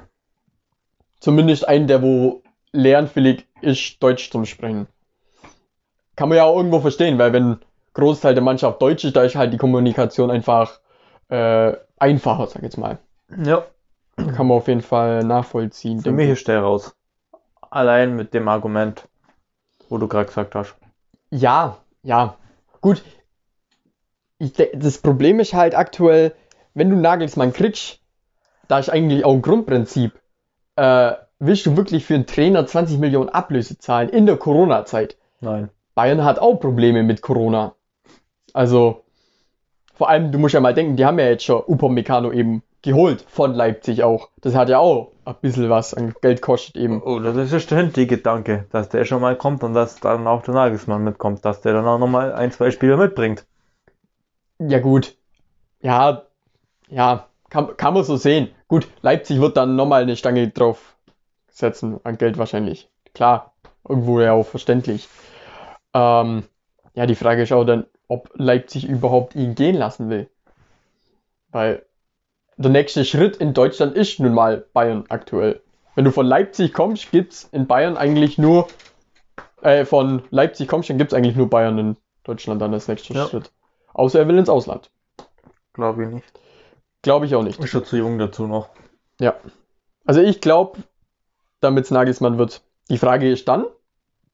Zumindest 1.21 1.67
einen, 1.67 1.87
der 1.87 2.03
wo 2.03 2.43
lernwillig 2.73 3.47
ist, 3.61 4.03
Deutsch 4.03 4.31
zu 4.31 4.45
sprechen. 4.45 4.89
Kann 6.17 6.29
man 6.29 6.37
ja 6.37 6.45
auch 6.45 6.57
irgendwo 6.57 6.81
verstehen, 6.81 7.19
weil 7.19 7.33
wenn 7.33 7.61
Großteil 7.99 8.35
der 8.35 8.43
Mannschaft 8.43 8.81
Deutsch 8.81 9.05
ist, 9.05 9.17
da 9.17 9.25
ist 9.25 9.35
halt 9.35 9.53
die 9.53 9.57
Kommunikation 9.59 10.31
einfach 10.31 10.81
äh, 11.29 11.73
einfacher, 11.99 12.47
sag 12.47 12.57
ich 12.57 12.63
jetzt 12.63 12.79
mal. 12.79 12.99
Ja, 13.45 13.65
Kann 14.17 14.47
man 14.47 14.57
auf 14.57 14.69
jeden 14.69 14.83
Fall 14.83 15.25
nachvollziehen. 15.25 16.01
für 16.01 16.13
mich 16.13 16.27
ich. 16.27 16.39
ist 16.39 16.49
der 16.49 16.61
raus. 16.63 16.95
Allein 17.71 18.17
mit 18.17 18.33
dem 18.35 18.49
Argument, 18.49 19.07
wo 19.89 19.99
du 19.99 20.09
gerade 20.09 20.27
gesagt 20.27 20.55
hast. 20.55 20.77
Ja, 21.31 21.79
ja. 22.03 22.37
Gut. 22.81 23.03
Ich, 24.39 24.53
das 24.53 24.99
Problem 24.99 25.41
ist 25.41 25.53
halt 25.53 25.75
aktuell, 25.75 26.33
wenn 26.75 26.91
du 26.91 26.97
Nagelsmann 26.97 27.53
kriegst, 27.53 28.01
da 28.69 28.79
ist 28.79 28.89
eigentlich 28.89 29.25
auch 29.25 29.33
ein 29.33 29.43
Grundprinzip. 29.43 30.13
Äh, 30.77 31.13
willst 31.41 31.67
du 31.67 31.77
wirklich 31.77 32.07
für 32.07 32.15
einen 32.15 32.27
Trainer 32.27 32.65
20 32.65 32.99
Millionen 32.99 33.29
Ablöse 33.29 33.77
zahlen 33.79 34.09
in 34.09 34.27
der 34.27 34.37
Corona-Zeit? 34.37 35.17
Nein. 35.41 35.71
Bayern 35.95 36.25
hat 36.25 36.39
auch 36.39 36.55
Probleme 36.61 37.03
mit 37.03 37.21
Corona. 37.23 37.75
Also, 38.53 39.05
vor 39.95 40.09
allem, 40.09 40.33
du 40.33 40.39
musst 40.39 40.55
ja 40.55 40.61
mal 40.61 40.75
denken, 40.75 40.97
die 40.97 41.05
haben 41.05 41.19
ja 41.19 41.27
jetzt 41.27 41.45
schon 41.45 41.63
Upamecano 41.67 42.33
eben 42.33 42.63
geholt 42.83 43.25
von 43.29 43.55
Leipzig 43.55 44.03
auch. 44.05 44.31
Das 44.41 44.55
hat 44.55 44.69
ja 44.69 44.79
auch 44.79 45.13
ein 45.25 45.35
bisschen 45.41 45.69
was 45.69 45.95
an 45.95 46.15
Geld 46.23 46.41
kostet 46.41 46.77
eben. 46.77 47.03
Oh, 47.03 47.19
das 47.19 47.53
ist 47.53 47.71
der 47.71 48.07
Gedanke, 48.07 48.67
dass 48.71 48.89
der 48.89 49.05
schon 49.05 49.21
mal 49.21 49.37
kommt 49.37 49.63
und 49.63 49.75
dass 49.75 50.01
dann 50.01 50.27
auch 50.27 50.43
der 50.43 50.55
Nagelsmann 50.55 51.05
mitkommt, 51.05 51.45
dass 51.45 51.61
der 51.61 51.73
dann 51.73 51.87
auch 51.87 51.99
nochmal 51.99 52.33
ein, 52.33 52.53
zwei 52.53 52.71
Spieler 52.71 52.97
mitbringt. 52.97 53.45
Ja, 54.59 54.79
gut. 54.79 55.17
Ja, 55.81 56.23
ja, 56.89 57.29
kann, 57.51 57.77
kann 57.77 57.95
man 57.95 58.05
so 58.05 58.17
sehen. 58.17 58.49
Gut, 58.67 58.89
Leipzig 59.03 59.41
wird 59.41 59.57
dann 59.57 59.77
nochmal 59.77 60.03
eine 60.03 60.17
Stange 60.17 60.49
drauf 60.49 60.97
setzen, 61.51 62.01
an 62.05 62.19
Geld 62.19 62.39
wahrscheinlich. 62.39 62.91
Klar, 63.15 63.55
irgendwo 63.89 64.21
ja 64.21 64.33
auch 64.33 64.47
verständlich. 64.47 65.09
Ähm, 65.95 66.45
ja, 66.95 67.07
die 67.07 67.15
Frage 67.15 67.43
ist 67.43 67.53
auch 67.53 67.65
dann, 67.65 67.87
ob 68.09 68.31
Leipzig 68.35 68.87
überhaupt 68.89 69.35
ihn 69.35 69.55
gehen 69.55 69.77
lassen 69.77 70.11
will. 70.11 70.29
Weil 71.51 71.85
der 72.57 72.71
nächste 72.71 73.05
Schritt 73.05 73.37
in 73.37 73.55
Deutschland 73.55 73.95
ist 73.95 74.19
nun 74.19 74.35
mal 74.35 74.67
Bayern 74.73 75.05
aktuell. 75.09 75.63
Wenn 75.95 76.05
du 76.05 76.11
von 76.11 76.27
Leipzig 76.27 76.73
kommst, 76.73 77.11
gibt's 77.11 77.49
in 77.53 77.67
Bayern 77.67 77.97
eigentlich 77.97 78.39
nur, 78.39 78.69
äh, 79.63 79.85
von 79.85 80.23
Leipzig 80.31 80.69
kommst, 80.69 80.91
dann 80.91 80.99
gibt's 80.99 81.15
eigentlich 81.15 81.37
nur 81.37 81.49
Bayern 81.51 81.79
in 81.79 81.97
Deutschland 82.25 82.61
dann 82.61 82.75
als 82.75 82.89
nächster 82.89 83.15
Ja. 83.15 83.27
Schritt. 83.27 83.51
Außer 83.95 84.21
er 84.21 84.29
will 84.29 84.39
ins 84.39 84.49
Ausland. 84.49 84.91
Glaube 85.73 86.05
ich 86.05 86.11
nicht. 86.11 86.41
Glaube 87.03 87.27
ich 87.27 87.35
auch 87.35 87.43
nicht. 87.43 87.59
Ist 87.61 87.71
schon 87.71 87.85
zu 87.85 87.97
jung 87.97 88.19
dazu 88.19 88.47
noch. 88.47 88.71
Ja. 89.21 89.37
Also 90.05 90.21
ich 90.21 90.41
glaube, 90.41 90.79
damit 91.61 91.85
es 91.85 91.91
Nagelsmann 91.91 92.39
wird. 92.39 92.63
Die 92.91 92.99
Frage 92.99 93.31
ist 93.31 93.47
dann, 93.49 93.67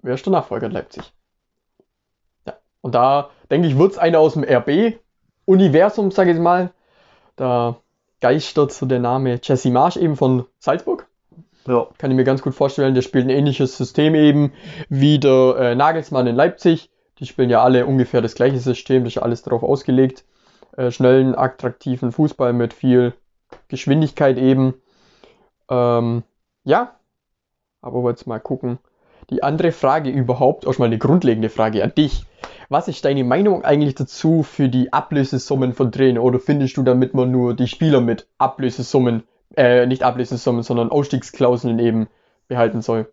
wer 0.03 0.15
ist 0.15 0.25
der 0.27 0.33
Nachfolger 0.33 0.67
in 0.67 0.73
Leipzig? 0.73 1.13
Und 2.85 2.95
da 2.95 3.31
denke 3.51 3.67
ich, 3.67 3.79
wird 3.79 3.93
es 3.93 3.99
einer 3.99 4.21
aus 4.21 4.35
dem 4.35 4.45
RB-Universum, 4.45 6.11
sage 6.11 6.33
ich 6.33 6.39
mal. 6.39 6.71
Da 7.35 7.77
geistert 8.21 8.73
so 8.73 8.85
der 8.85 9.01
Name 9.01 9.41
Jesse 9.43 9.71
Marsch 9.71 9.97
eben 9.97 10.17
von 10.17 10.45
Salzburg. 10.59 11.07
Ja. 11.67 11.87
Kann 11.97 12.11
ich 12.11 12.17
mir 12.17 12.25
ganz 12.25 12.43
gut 12.43 12.55
vorstellen. 12.55 12.95
Der 12.95 13.01
spielt 13.01 13.25
ein 13.25 13.31
ähnliches 13.31 13.79
System 13.79 14.15
eben 14.15 14.53
wie 14.91 15.19
der 15.19 15.57
äh, 15.59 15.75
Nagelsmann 15.75 16.27
in 16.27 16.37
Leipzig. 16.37 16.91
Die 17.21 17.25
spielen 17.25 17.49
ja 17.49 17.63
alle 17.63 17.87
ungefähr 17.87 18.21
das 18.21 18.35
gleiche 18.35 18.59
System. 18.59 19.05
Das 19.05 19.13
ist 19.13 19.15
ja 19.15 19.23
alles 19.23 19.43
darauf 19.43 19.63
ausgelegt. 19.63 20.27
Äh, 20.77 20.91
schnellen, 20.91 21.35
attraktiven 21.35 22.13
Fußball 22.13 22.53
mit 22.53 22.75
viel 22.75 23.15
Geschwindigkeit 23.69 24.37
eben. 24.37 24.75
Ähm, 25.71 26.23
ja, 26.65 26.97
aber 27.81 28.11
jetzt 28.11 28.27
mal 28.27 28.41
gucken. 28.41 28.79
Die 29.31 29.43
andere 29.43 29.73
Frage 29.73 30.11
überhaupt, 30.11 30.67
auch 30.67 30.77
mal 30.77 30.85
eine 30.85 30.99
grundlegende 30.99 31.49
Frage 31.49 31.83
an 31.83 31.95
dich. 31.95 32.27
Was 32.75 32.89
ist 32.89 33.05
deine 33.05 33.23
Meinung 33.23 33.65
eigentlich 33.65 33.95
dazu 33.95 34.43
für 34.43 34.69
die 34.69 34.93
Ablösesummen 34.93 35.75
von 35.75 35.93
Trainern? 35.93 36.19
Oder 36.19 36.41
findest 36.41 36.77
du, 36.77 36.83
damit 36.83 37.15
man 37.15 37.31
nur 37.31 37.55
die 37.55 37.69
Spieler 37.69 38.01
mit 38.01 38.27
Ablösesummen, 38.39 39.23
äh, 39.57 39.87
nicht 39.87 40.03
Ablösesummen, 40.03 40.65
sondern 40.65 40.91
Ausstiegsklauseln 40.91 41.79
eben 41.79 42.09
behalten 42.49 42.83
soll? 42.83 43.13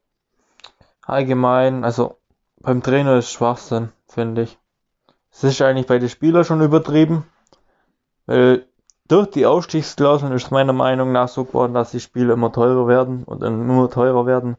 Allgemein, 1.05 1.83
also 1.83 2.15
beim 2.59 2.81
Trainer 2.81 3.19
ist 3.19 3.29
Schwachsinn, 3.29 3.89
finde 4.07 4.41
ich. 4.41 4.57
Es 5.29 5.43
ist 5.43 5.61
eigentlich 5.61 5.85
bei 5.85 5.99
den 5.99 6.09
Spielern 6.09 6.43
schon 6.43 6.63
übertrieben, 6.63 7.27
weil 8.25 8.65
durch 9.07 9.29
die 9.29 9.45
Ausstiegsklauseln 9.45 10.33
ist 10.33 10.49
meiner 10.49 10.73
Meinung 10.73 11.11
nach 11.11 11.27
so 11.27 11.45
geworden, 11.45 11.75
dass 11.75 11.91
die 11.91 11.99
Spiele 11.99 12.33
immer 12.33 12.51
teurer 12.51 12.87
werden 12.87 13.25
und 13.25 13.41
nur 13.67 13.91
teurer 13.91 14.25
werden. 14.25 14.57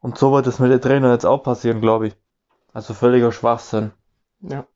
Und 0.00 0.16
so 0.16 0.32
wird 0.32 0.46
es 0.46 0.58
mit 0.58 0.72
den 0.72 0.80
Trainern 0.80 1.12
jetzt 1.12 1.26
auch 1.26 1.42
passieren, 1.42 1.82
glaube 1.82 2.06
ich. 2.06 2.16
Also 2.72 2.94
völliger 2.94 3.30
Schwachsinn. 3.30 3.92
Ja. 4.42 4.66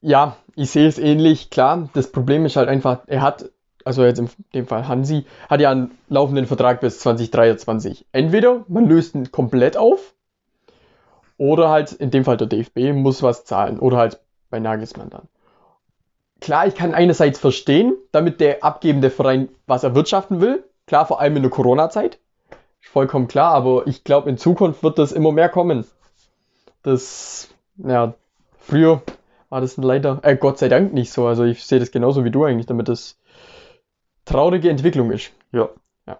Ja, 0.00 0.36
ich 0.54 0.70
sehe 0.70 0.86
es 0.86 0.98
ähnlich. 0.98 1.50
Klar, 1.50 1.88
das 1.94 2.12
Problem 2.12 2.44
ist 2.44 2.56
halt 2.56 2.68
einfach, 2.68 3.00
er 3.06 3.22
hat, 3.22 3.50
also 3.84 4.04
jetzt 4.04 4.18
in 4.18 4.28
dem 4.54 4.66
Fall 4.66 4.86
Hansi, 4.86 5.26
hat 5.48 5.60
ja 5.60 5.70
einen 5.70 5.96
laufenden 6.08 6.46
Vertrag 6.46 6.80
bis 6.80 7.00
2023. 7.00 8.06
Entweder 8.12 8.64
man 8.68 8.86
löst 8.86 9.14
ihn 9.14 9.32
komplett 9.32 9.76
auf, 9.76 10.14
oder 11.38 11.70
halt 11.70 11.92
in 11.92 12.10
dem 12.10 12.24
Fall 12.24 12.36
der 12.36 12.46
DFB 12.46 12.92
muss 12.92 13.22
was 13.22 13.44
zahlen, 13.44 13.78
oder 13.78 13.96
halt 13.96 14.20
bei 14.50 14.58
Nagelsmann 14.58 15.10
dann. 15.10 15.28
Klar, 16.40 16.66
ich 16.66 16.74
kann 16.74 16.94
einerseits 16.94 17.38
verstehen, 17.38 17.96
damit 18.12 18.40
der 18.40 18.62
abgebende 18.62 19.10
Verein 19.10 19.48
was 19.66 19.84
erwirtschaften 19.84 20.40
will. 20.40 20.64
Klar, 20.86 21.06
vor 21.06 21.20
allem 21.20 21.36
in 21.36 21.42
der 21.42 21.50
Corona-Zeit. 21.50 22.18
Vollkommen 22.80 23.26
klar, 23.26 23.52
aber 23.52 23.86
ich 23.86 24.04
glaube, 24.04 24.30
in 24.30 24.38
Zukunft 24.38 24.82
wird 24.82 24.98
das 24.98 25.12
immer 25.12 25.32
mehr 25.32 25.48
kommen. 25.48 25.84
Das, 26.82 27.48
ja, 27.78 28.14
früher 28.58 29.02
war 29.48 29.60
das 29.60 29.76
leider, 29.76 30.20
äh, 30.22 30.36
Gott 30.36 30.58
sei 30.58 30.68
Dank 30.68 30.92
nicht 30.92 31.12
so. 31.12 31.26
Also 31.26 31.44
ich 31.44 31.64
sehe 31.64 31.78
das 31.78 31.90
genauso 31.90 32.24
wie 32.24 32.30
du 32.30 32.44
eigentlich, 32.44 32.66
damit 32.66 32.88
das 32.88 33.18
traurige 34.24 34.70
Entwicklung 34.70 35.10
ist. 35.10 35.30
Ja. 35.52 35.68
Ja. 36.06 36.18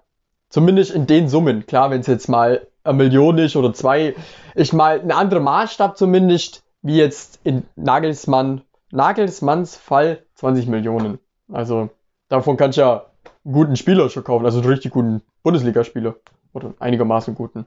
Zumindest 0.48 0.92
in 0.92 1.06
den 1.06 1.28
Summen. 1.28 1.66
Klar, 1.66 1.90
wenn 1.90 2.00
es 2.00 2.06
jetzt 2.06 2.28
mal 2.28 2.66
eine 2.84 2.96
Million 2.96 3.38
ist 3.38 3.56
oder 3.56 3.72
zwei, 3.74 4.14
ist 4.54 4.72
mal 4.72 5.00
ein 5.00 5.10
anderer 5.10 5.40
Maßstab 5.40 5.98
zumindest, 5.98 6.64
wie 6.82 6.98
jetzt 6.98 7.40
in 7.42 7.64
Nagelsmann, 7.74 8.62
Nagelsmanns 8.92 9.76
Fall 9.76 10.22
20 10.34 10.68
Millionen. 10.68 11.18
Also 11.52 11.90
davon 12.28 12.56
kannst 12.56 12.78
du 12.78 12.82
ja 12.82 13.06
einen 13.44 13.54
guten 13.54 13.76
Spieler 13.76 14.08
schon 14.08 14.24
kaufen, 14.24 14.44
also 14.44 14.60
einen 14.60 14.68
richtig 14.68 14.92
guten 14.92 15.22
Bundesligaspieler. 15.42 16.14
Oder 16.52 16.74
einigermaßen 16.78 17.34
guten. 17.34 17.66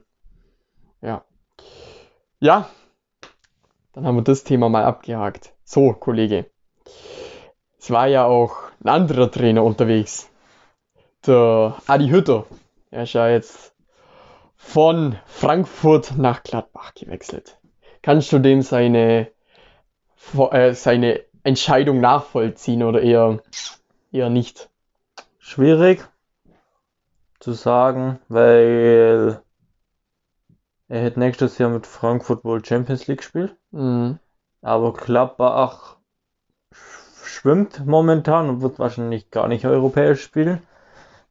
Ja. 1.00 1.22
Ja, 2.40 2.68
dann 3.92 4.06
haben 4.06 4.16
wir 4.16 4.22
das 4.22 4.44
Thema 4.44 4.68
mal 4.68 4.84
abgehakt. 4.84 5.54
So, 5.64 5.92
Kollege. 5.92 6.46
Es 7.78 7.90
war 7.90 8.06
ja 8.06 8.24
auch 8.24 8.56
ein 8.82 8.88
anderer 8.88 9.30
Trainer 9.30 9.64
unterwegs. 9.64 10.28
Der 11.26 11.76
Adi 11.86 12.08
Hütter. 12.08 12.46
Er 12.90 13.04
ist 13.04 13.12
ja 13.12 13.28
jetzt 13.28 13.74
von 14.56 15.16
Frankfurt 15.26 16.16
nach 16.16 16.42
Gladbach 16.42 16.94
gewechselt. 16.94 17.58
Kannst 18.02 18.32
du 18.32 18.38
dem 18.38 18.62
seine, 18.62 19.30
äh, 20.50 20.72
seine 20.74 21.20
Entscheidung 21.42 22.00
nachvollziehen 22.00 22.82
oder 22.82 23.02
eher, 23.02 23.40
eher 24.12 24.30
nicht? 24.30 24.70
Schwierig 25.38 26.06
zu 27.40 27.52
sagen, 27.52 28.20
weil 28.28 29.42
er 30.90 31.02
hätte 31.02 31.20
nächstes 31.20 31.56
Jahr 31.58 31.70
mit 31.70 31.86
Frankfurt 31.86 32.44
wohl 32.44 32.64
Champions 32.64 33.06
League 33.06 33.18
gespielt. 33.18 33.56
Mhm. 33.70 34.18
Aber 34.60 34.92
Gladbach 34.92 35.98
schwimmt 37.22 37.86
momentan 37.86 38.48
und 38.48 38.60
wird 38.60 38.80
wahrscheinlich 38.80 39.30
gar 39.30 39.46
nicht 39.46 39.64
europäisch 39.64 40.20
spielen. 40.20 40.60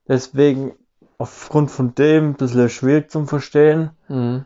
Deswegen 0.07 0.75
aufgrund 1.17 1.71
von 1.71 1.93
dem 1.93 2.29
ein 2.29 2.33
bisschen 2.35 2.69
schwierig 2.69 3.11
zum 3.11 3.27
Verstehen. 3.27 3.91
Mhm. 4.07 4.45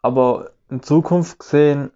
Aber 0.00 0.52
in 0.70 0.82
Zukunft 0.82 1.38
gesehen, 1.38 1.90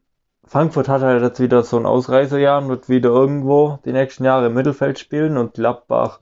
Frankfurt 0.44 0.88
hat 0.90 1.00
halt 1.00 1.22
jetzt 1.22 1.40
wieder 1.40 1.62
so 1.62 1.78
ein 1.78 1.86
Ausreißerjahr 1.86 2.60
und 2.60 2.68
wird 2.68 2.90
wieder 2.90 3.08
irgendwo 3.08 3.78
die 3.86 3.92
nächsten 3.92 4.24
Jahre 4.24 4.46
im 4.46 4.54
Mittelfeld 4.54 4.98
spielen 4.98 5.38
und 5.38 5.54
Gladbach 5.54 6.20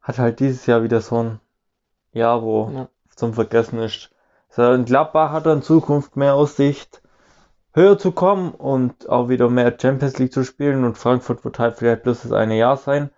hat 0.00 0.18
halt 0.18 0.40
dieses 0.40 0.64
Jahr 0.64 0.82
wieder 0.82 1.02
so 1.02 1.22
ein 1.22 1.40
Jahr, 2.12 2.42
wo 2.42 2.70
Ja. 2.74 2.88
zum 3.14 3.34
Vergessen 3.34 3.78
ist. 3.78 4.11
So, 4.54 4.70
in 4.70 4.84
Gladbach 4.84 5.32
hat 5.32 5.46
er 5.46 5.54
in 5.54 5.62
Zukunft 5.62 6.14
mehr 6.14 6.34
Aussicht, 6.34 7.00
höher 7.72 7.96
zu 7.96 8.12
kommen 8.12 8.50
und 8.50 9.08
auch 9.08 9.30
wieder 9.30 9.48
mehr 9.48 9.74
Champions 9.80 10.18
League 10.18 10.34
zu 10.34 10.44
spielen 10.44 10.84
und 10.84 10.98
Frankfurt 10.98 11.42
wird 11.42 11.58
halt 11.58 11.76
vielleicht 11.78 12.02
bloß 12.02 12.24
das 12.24 12.32
eine 12.32 12.58
Jahr 12.58 12.76
sein. 12.76 13.08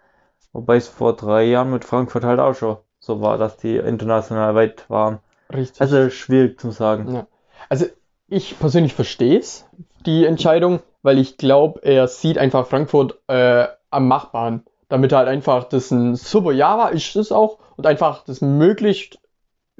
Wobei 0.53 0.76
es 0.76 0.87
vor 0.87 1.17
drei 1.17 1.43
Jahren 1.43 1.73
mit 1.73 1.85
Frankfurt 1.85 2.23
halt 2.23 2.38
auch 2.38 2.55
schon 2.55 2.76
so 3.00 3.21
war, 3.21 3.37
dass 3.37 3.57
die 3.57 3.76
international 3.76 4.55
weit 4.55 4.88
waren. 4.88 5.19
Richtig. 5.53 5.81
Also 5.81 6.09
schwierig 6.09 6.61
zu 6.61 6.71
sagen. 6.71 7.12
Ja. 7.12 7.26
Also 7.69 7.87
ich 8.29 8.57
persönlich 8.61 8.95
verstehe 8.95 9.41
es, 9.41 9.67
die 10.07 10.26
Entscheidung, 10.26 10.83
weil 11.03 11.19
ich 11.19 11.37
glaube, 11.37 11.81
er 11.83 12.07
sieht 12.07 12.38
einfach 12.38 12.69
Frankfurt 12.69 13.19
äh, 13.26 13.67
am 13.91 14.07
Machbaren. 14.07 14.62
Damit 14.88 15.12
halt 15.12 15.26
einfach 15.26 15.64
das 15.64 15.91
ein 15.91 16.14
super 16.14 16.53
Jahr 16.53 16.79
war, 16.79 16.93
ist 16.93 17.17
es 17.17 17.33
auch, 17.33 17.59
und 17.76 17.88
einfach 17.88 18.23
das 18.25 18.41
möglichst, 18.41 19.19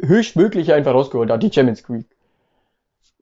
höchstmögliche 0.00 0.74
einfach 0.74 0.94
rausgeholt 0.94 1.30
hat, 1.30 1.42
die 1.42 1.52
Champions 1.52 1.86
League. 1.88 2.06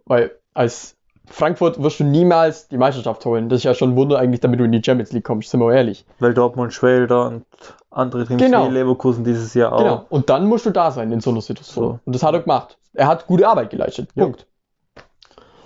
Weil 0.04 0.32
als 0.54 0.96
Frankfurt 1.26 1.82
wirst 1.82 2.00
du 2.00 2.04
niemals 2.04 2.68
die 2.68 2.76
Meisterschaft 2.76 3.24
holen. 3.24 3.48
Das 3.48 3.58
ist 3.58 3.64
ja 3.64 3.74
schon 3.74 3.90
ein 3.90 3.96
Wunder 3.96 4.18
eigentlich, 4.18 4.40
damit 4.40 4.60
du 4.60 4.64
in 4.64 4.72
die 4.72 4.82
Champions 4.84 5.12
League 5.12 5.24
kommst, 5.24 5.50
sind 5.50 5.60
wir 5.60 5.72
ehrlich. 5.72 6.04
Weil 6.18 6.34
Dortmund 6.34 6.72
schwelt 6.72 7.10
da 7.10 7.28
und 7.28 7.44
andere 7.90 8.26
Teams 8.26 8.42
Genau. 8.42 8.68
wie 8.68 8.72
Leverkusen 8.72 9.24
dieses 9.24 9.54
Jahr 9.54 9.72
auch. 9.72 9.78
Genau. 9.78 10.06
Und 10.08 10.30
dann 10.30 10.46
musst 10.46 10.66
du 10.66 10.70
da 10.70 10.90
sein 10.90 11.12
in 11.12 11.20
so 11.20 11.30
einer 11.30 11.40
Situation. 11.40 11.84
So. 11.84 11.98
Und 12.04 12.14
das 12.14 12.22
hat 12.22 12.34
er 12.34 12.40
gemacht. 12.40 12.76
Er 12.94 13.06
hat 13.06 13.26
gute 13.26 13.48
Arbeit 13.48 13.70
geleistet. 13.70 14.10
Ja. 14.14 14.24
Punkt. 14.24 14.46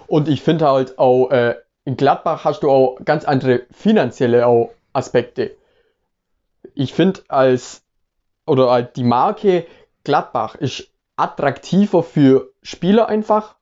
Und 0.07 0.29
ich 0.29 0.43
finde 0.43 0.69
halt 0.69 0.99
auch, 0.99 1.31
äh, 1.31 1.57
in 1.85 1.97
Gladbach 1.97 2.45
hast 2.45 2.63
du 2.63 2.71
auch 2.71 2.99
ganz 3.05 3.25
andere 3.25 3.63
finanzielle 3.71 4.47
auch 4.47 4.71
Aspekte. 4.93 5.53
Ich 6.75 6.93
finde 6.93 7.21
als, 7.29 7.83
oder 8.47 8.71
halt 8.71 8.97
die 8.97 9.05
Marke 9.05 9.67
Gladbach 10.05 10.55
ist 10.57 10.89
attraktiver 11.17 12.03
für 12.03 12.53
Spieler 12.63 13.09
einfach 13.09 13.57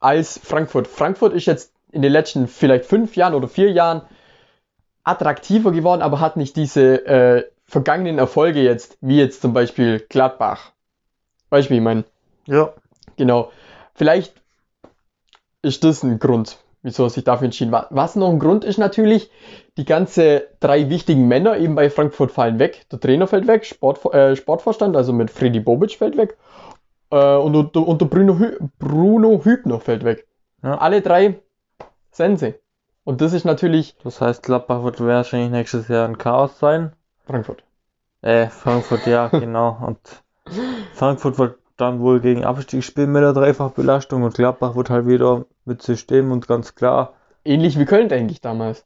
als 0.00 0.38
Frankfurt. 0.38 0.88
Frankfurt 0.88 1.32
ist 1.32 1.46
jetzt 1.46 1.72
in 1.92 2.02
den 2.02 2.12
letzten 2.12 2.48
vielleicht 2.48 2.84
fünf 2.84 3.16
Jahren 3.16 3.34
oder 3.34 3.48
vier 3.48 3.70
Jahren 3.70 4.02
attraktiver 5.04 5.70
geworden, 5.72 6.02
aber 6.02 6.20
hat 6.20 6.36
nicht 6.36 6.56
diese 6.56 7.06
äh, 7.06 7.44
vergangenen 7.64 8.18
Erfolge 8.18 8.62
jetzt, 8.62 8.98
wie 9.00 9.18
jetzt 9.18 9.40
zum 9.40 9.52
Beispiel 9.52 10.00
Gladbach. 10.08 10.72
Weißt 11.50 11.68
du, 11.68 11.74
wie 11.74 11.78
ich 11.78 11.82
meine? 11.82 12.04
Ja. 12.46 12.72
Genau. 13.16 13.52
Vielleicht 13.94 14.34
ist 15.62 15.84
das 15.84 16.02
ein 16.02 16.18
Grund, 16.18 16.58
wieso 16.84 17.04
er 17.04 17.10
sich 17.10 17.24
dafür 17.24 17.46
entschieden 17.46 17.74
hat. 17.74 17.88
Was 17.90 18.14
noch 18.14 18.28
ein 18.28 18.38
Grund 18.38 18.62
ist 18.62 18.78
natürlich, 18.78 19.30
die 19.76 19.86
ganze 19.86 20.48
drei 20.60 20.90
wichtigen 20.90 21.26
Männer 21.26 21.56
eben 21.56 21.74
bei 21.74 21.90
Frankfurt 21.90 22.30
fallen 22.30 22.60
weg. 22.60 22.86
Der 22.92 23.00
Trainer 23.00 23.26
fällt 23.26 23.48
weg, 23.48 23.64
Sport, 23.64 24.04
äh, 24.14 24.36
Sportvorstand, 24.36 24.94
also 24.94 25.12
mit 25.12 25.30
Freddy 25.30 25.60
Bobic 25.60 25.96
fällt 25.96 26.16
weg. 26.16 26.36
Äh, 27.10 27.36
und, 27.36 27.56
und, 27.56 27.76
und 27.76 28.00
der 28.00 28.06
Bruno, 28.06 28.38
Hü 28.38 28.58
Bruno 28.78 29.40
Hübner 29.44 29.80
fällt 29.80 30.04
weg. 30.04 30.28
Ja. 30.62 30.78
Alle 30.78 31.00
drei 31.00 31.40
Sense. 32.10 32.54
Und 33.02 33.20
das 33.20 33.32
ist 33.32 33.44
natürlich 33.44 33.96
Das 34.04 34.20
heißt, 34.20 34.42
Gladbach 34.42 34.84
wird 34.84 35.00
wahrscheinlich 35.00 35.50
nächstes 35.50 35.88
Jahr 35.88 36.06
ein 36.06 36.18
Chaos 36.18 36.58
sein. 36.58 36.92
Frankfurt. 37.26 37.64
Äh, 38.20 38.48
Frankfurt, 38.48 39.06
ja, 39.06 39.28
genau. 39.32 39.78
Und 39.86 39.98
Frankfurt 40.92 41.38
wird 41.38 41.58
dann 41.76 42.00
wohl 42.00 42.20
gegen 42.20 42.44
Abstieg 42.44 42.84
spielen 42.84 43.12
mit 43.12 43.22
der 43.22 43.32
Dreifachbelastung 43.32 44.22
und 44.22 44.34
Gladbach 44.34 44.76
wird 44.76 44.90
halt 44.90 45.06
wieder 45.06 45.44
mit 45.64 45.82
System 45.82 46.30
und 46.30 46.46
ganz 46.46 46.74
klar. 46.74 47.14
Ähnlich 47.44 47.78
wie 47.78 47.84
Köln 47.84 48.10
eigentlich 48.12 48.40
damals. 48.40 48.84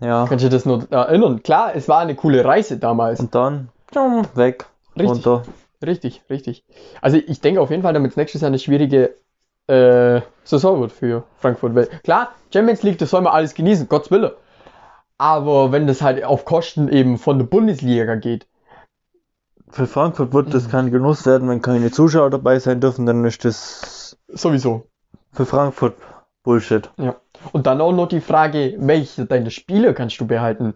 Ja. 0.00 0.26
Kannst 0.28 0.44
du 0.44 0.48
das 0.48 0.66
nur 0.66 0.90
erinnern? 0.90 1.42
Klar, 1.42 1.74
es 1.74 1.88
war 1.88 2.00
eine 2.00 2.14
coole 2.14 2.44
Reise 2.44 2.76
damals. 2.76 3.20
Und 3.20 3.34
dann 3.34 3.68
weg. 4.34 4.66
Richtig. 4.96 5.26
Runter. 5.26 5.42
Richtig, 5.84 6.22
richtig. 6.30 6.64
Also 7.00 7.18
ich 7.18 7.40
denke 7.40 7.60
auf 7.60 7.70
jeden 7.70 7.82
Fall, 7.82 7.92
damit 7.92 8.12
es 8.12 8.16
nächstes 8.16 8.40
Jahr 8.40 8.48
eine 8.48 8.58
schwierige 8.58 9.16
äh, 9.66 10.20
Saison 10.44 10.80
wird 10.80 10.92
für 10.92 11.24
Frankfurt. 11.38 11.74
Weil 11.74 11.86
klar, 11.86 12.30
Champions 12.52 12.82
League, 12.82 12.98
das 12.98 13.10
soll 13.10 13.22
man 13.22 13.32
alles 13.32 13.54
genießen, 13.54 13.88
Gottes 13.88 14.10
Wille. 14.10 14.36
Aber 15.18 15.72
wenn 15.72 15.86
das 15.86 16.02
halt 16.02 16.22
auf 16.24 16.44
Kosten 16.44 16.88
eben 16.88 17.18
von 17.18 17.38
der 17.38 17.46
Bundesliga 17.46 18.16
geht, 18.16 18.46
Für 19.70 19.86
Frankfurt 19.86 20.32
wird 20.32 20.54
das 20.54 20.70
kein 20.70 20.90
Genuss 20.90 21.26
werden, 21.26 21.48
wenn 21.48 21.60
keine 21.60 21.90
Zuschauer 21.90 22.30
dabei 22.30 22.58
sein 22.58 22.80
dürfen, 22.80 23.04
dann 23.06 23.24
ist 23.24 23.44
das 23.44 24.16
sowieso. 24.28 24.86
für 25.32 25.46
Frankfurt 25.46 25.94
Bullshit. 26.42 26.90
Ja. 26.96 27.16
Und 27.52 27.66
dann 27.66 27.80
auch 27.80 27.92
noch 27.92 28.06
die 28.06 28.20
Frage, 28.20 28.76
welche 28.78 29.26
deine 29.26 29.50
Spiele 29.50 29.94
kannst 29.94 30.20
du 30.20 30.26
behalten? 30.26 30.74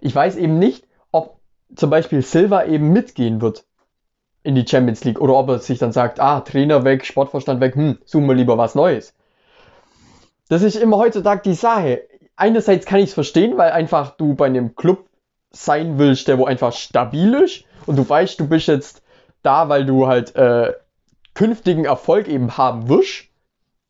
Ich 0.00 0.14
weiß 0.14 0.36
eben 0.36 0.58
nicht, 0.58 0.86
ob 1.12 1.38
zum 1.76 1.90
Beispiel 1.90 2.22
Silva 2.22 2.64
eben 2.64 2.92
mitgehen 2.92 3.40
wird 3.42 3.66
in 4.42 4.54
die 4.54 4.66
Champions 4.66 5.04
League 5.04 5.20
oder 5.20 5.34
ob 5.34 5.48
er 5.48 5.58
sich 5.58 5.78
dann 5.78 5.92
sagt, 5.92 6.20
ah, 6.20 6.40
Trainer 6.40 6.84
weg, 6.84 7.04
Sportvorstand 7.04 7.60
weg, 7.60 7.74
hm, 7.74 7.98
suchen 8.04 8.26
wir 8.26 8.34
lieber 8.34 8.56
was 8.56 8.74
Neues. 8.74 9.14
Das 10.48 10.62
ist 10.62 10.76
immer 10.76 10.96
heutzutage 10.96 11.42
die 11.44 11.54
Sache. 11.54 12.02
Einerseits 12.34 12.86
kann 12.86 13.00
ich 13.00 13.10
es 13.10 13.14
verstehen, 13.14 13.58
weil 13.58 13.72
einfach 13.72 14.16
du 14.16 14.34
bei 14.34 14.46
einem 14.46 14.74
Club 14.74 15.07
sein 15.50 15.98
willst, 15.98 16.28
der 16.28 16.38
wo 16.38 16.46
einfach 16.46 16.72
stabil 16.72 17.34
ist 17.34 17.64
und 17.86 17.96
du 17.96 18.08
weißt, 18.08 18.38
du 18.38 18.48
bist 18.48 18.68
jetzt 18.68 19.02
da, 19.42 19.68
weil 19.68 19.86
du 19.86 20.06
halt 20.06 20.34
äh, 20.36 20.72
künftigen 21.34 21.84
Erfolg 21.84 22.28
eben 22.28 22.56
haben 22.56 22.88
wirst 22.88 23.28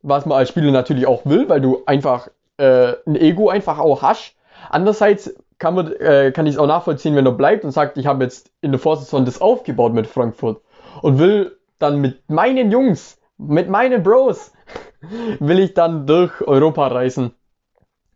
was 0.01 0.25
man 0.25 0.37
als 0.37 0.49
Spieler 0.49 0.71
natürlich 0.71 1.07
auch 1.07 1.25
will, 1.25 1.49
weil 1.49 1.61
du 1.61 1.83
einfach 1.85 2.29
äh, 2.57 2.93
ein 3.05 3.15
Ego 3.15 3.49
einfach 3.49 3.79
auch 3.79 4.01
hast. 4.01 4.35
Andererseits 4.69 5.33
kann, 5.57 5.75
man, 5.75 5.91
äh, 5.93 6.31
kann 6.33 6.45
ich 6.45 6.53
es 6.53 6.59
auch 6.59 6.67
nachvollziehen, 6.67 7.15
wenn 7.15 7.25
er 7.25 7.33
bleibt 7.33 7.65
und 7.65 7.71
sagt, 7.71 7.97
ich 7.97 8.07
habe 8.07 8.23
jetzt 8.23 8.51
in 8.61 8.71
der 8.71 8.79
Vorsaison 8.79 9.25
das 9.25 9.41
aufgebaut 9.41 9.93
mit 9.93 10.07
Frankfurt 10.07 10.61
und 11.01 11.19
will 11.19 11.57
dann 11.79 11.99
mit 11.99 12.29
meinen 12.29 12.71
Jungs, 12.71 13.19
mit 13.37 13.69
meinen 13.69 14.03
Bros, 14.03 14.51
will 15.39 15.59
ich 15.59 15.73
dann 15.73 16.07
durch 16.07 16.41
Europa 16.41 16.87
reisen. 16.87 17.33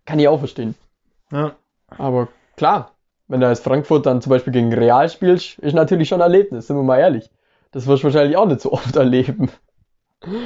Kann 0.05 0.19
ich 0.19 0.27
auch 0.27 0.39
verstehen. 0.39 0.75
Ja. 1.31 1.55
Aber 1.97 2.27
klar, 2.57 2.91
wenn 3.33 3.39
du 3.39 3.47
als 3.47 3.61
Frankfurt 3.61 4.05
dann 4.05 4.21
zum 4.21 4.29
Beispiel 4.29 4.53
gegen 4.53 4.71
Real 4.71 5.09
spielst, 5.09 5.57
ist 5.57 5.73
natürlich 5.73 6.07
schon 6.07 6.21
ein 6.21 6.31
Erlebnis, 6.31 6.67
sind 6.67 6.75
wir 6.75 6.83
mal 6.83 6.99
ehrlich. 6.99 7.31
Das 7.71 7.87
wirst 7.87 8.03
du 8.03 8.05
wahrscheinlich 8.05 8.37
auch 8.37 8.45
nicht 8.45 8.61
so 8.61 8.71
oft 8.71 8.95
erleben. 8.95 9.49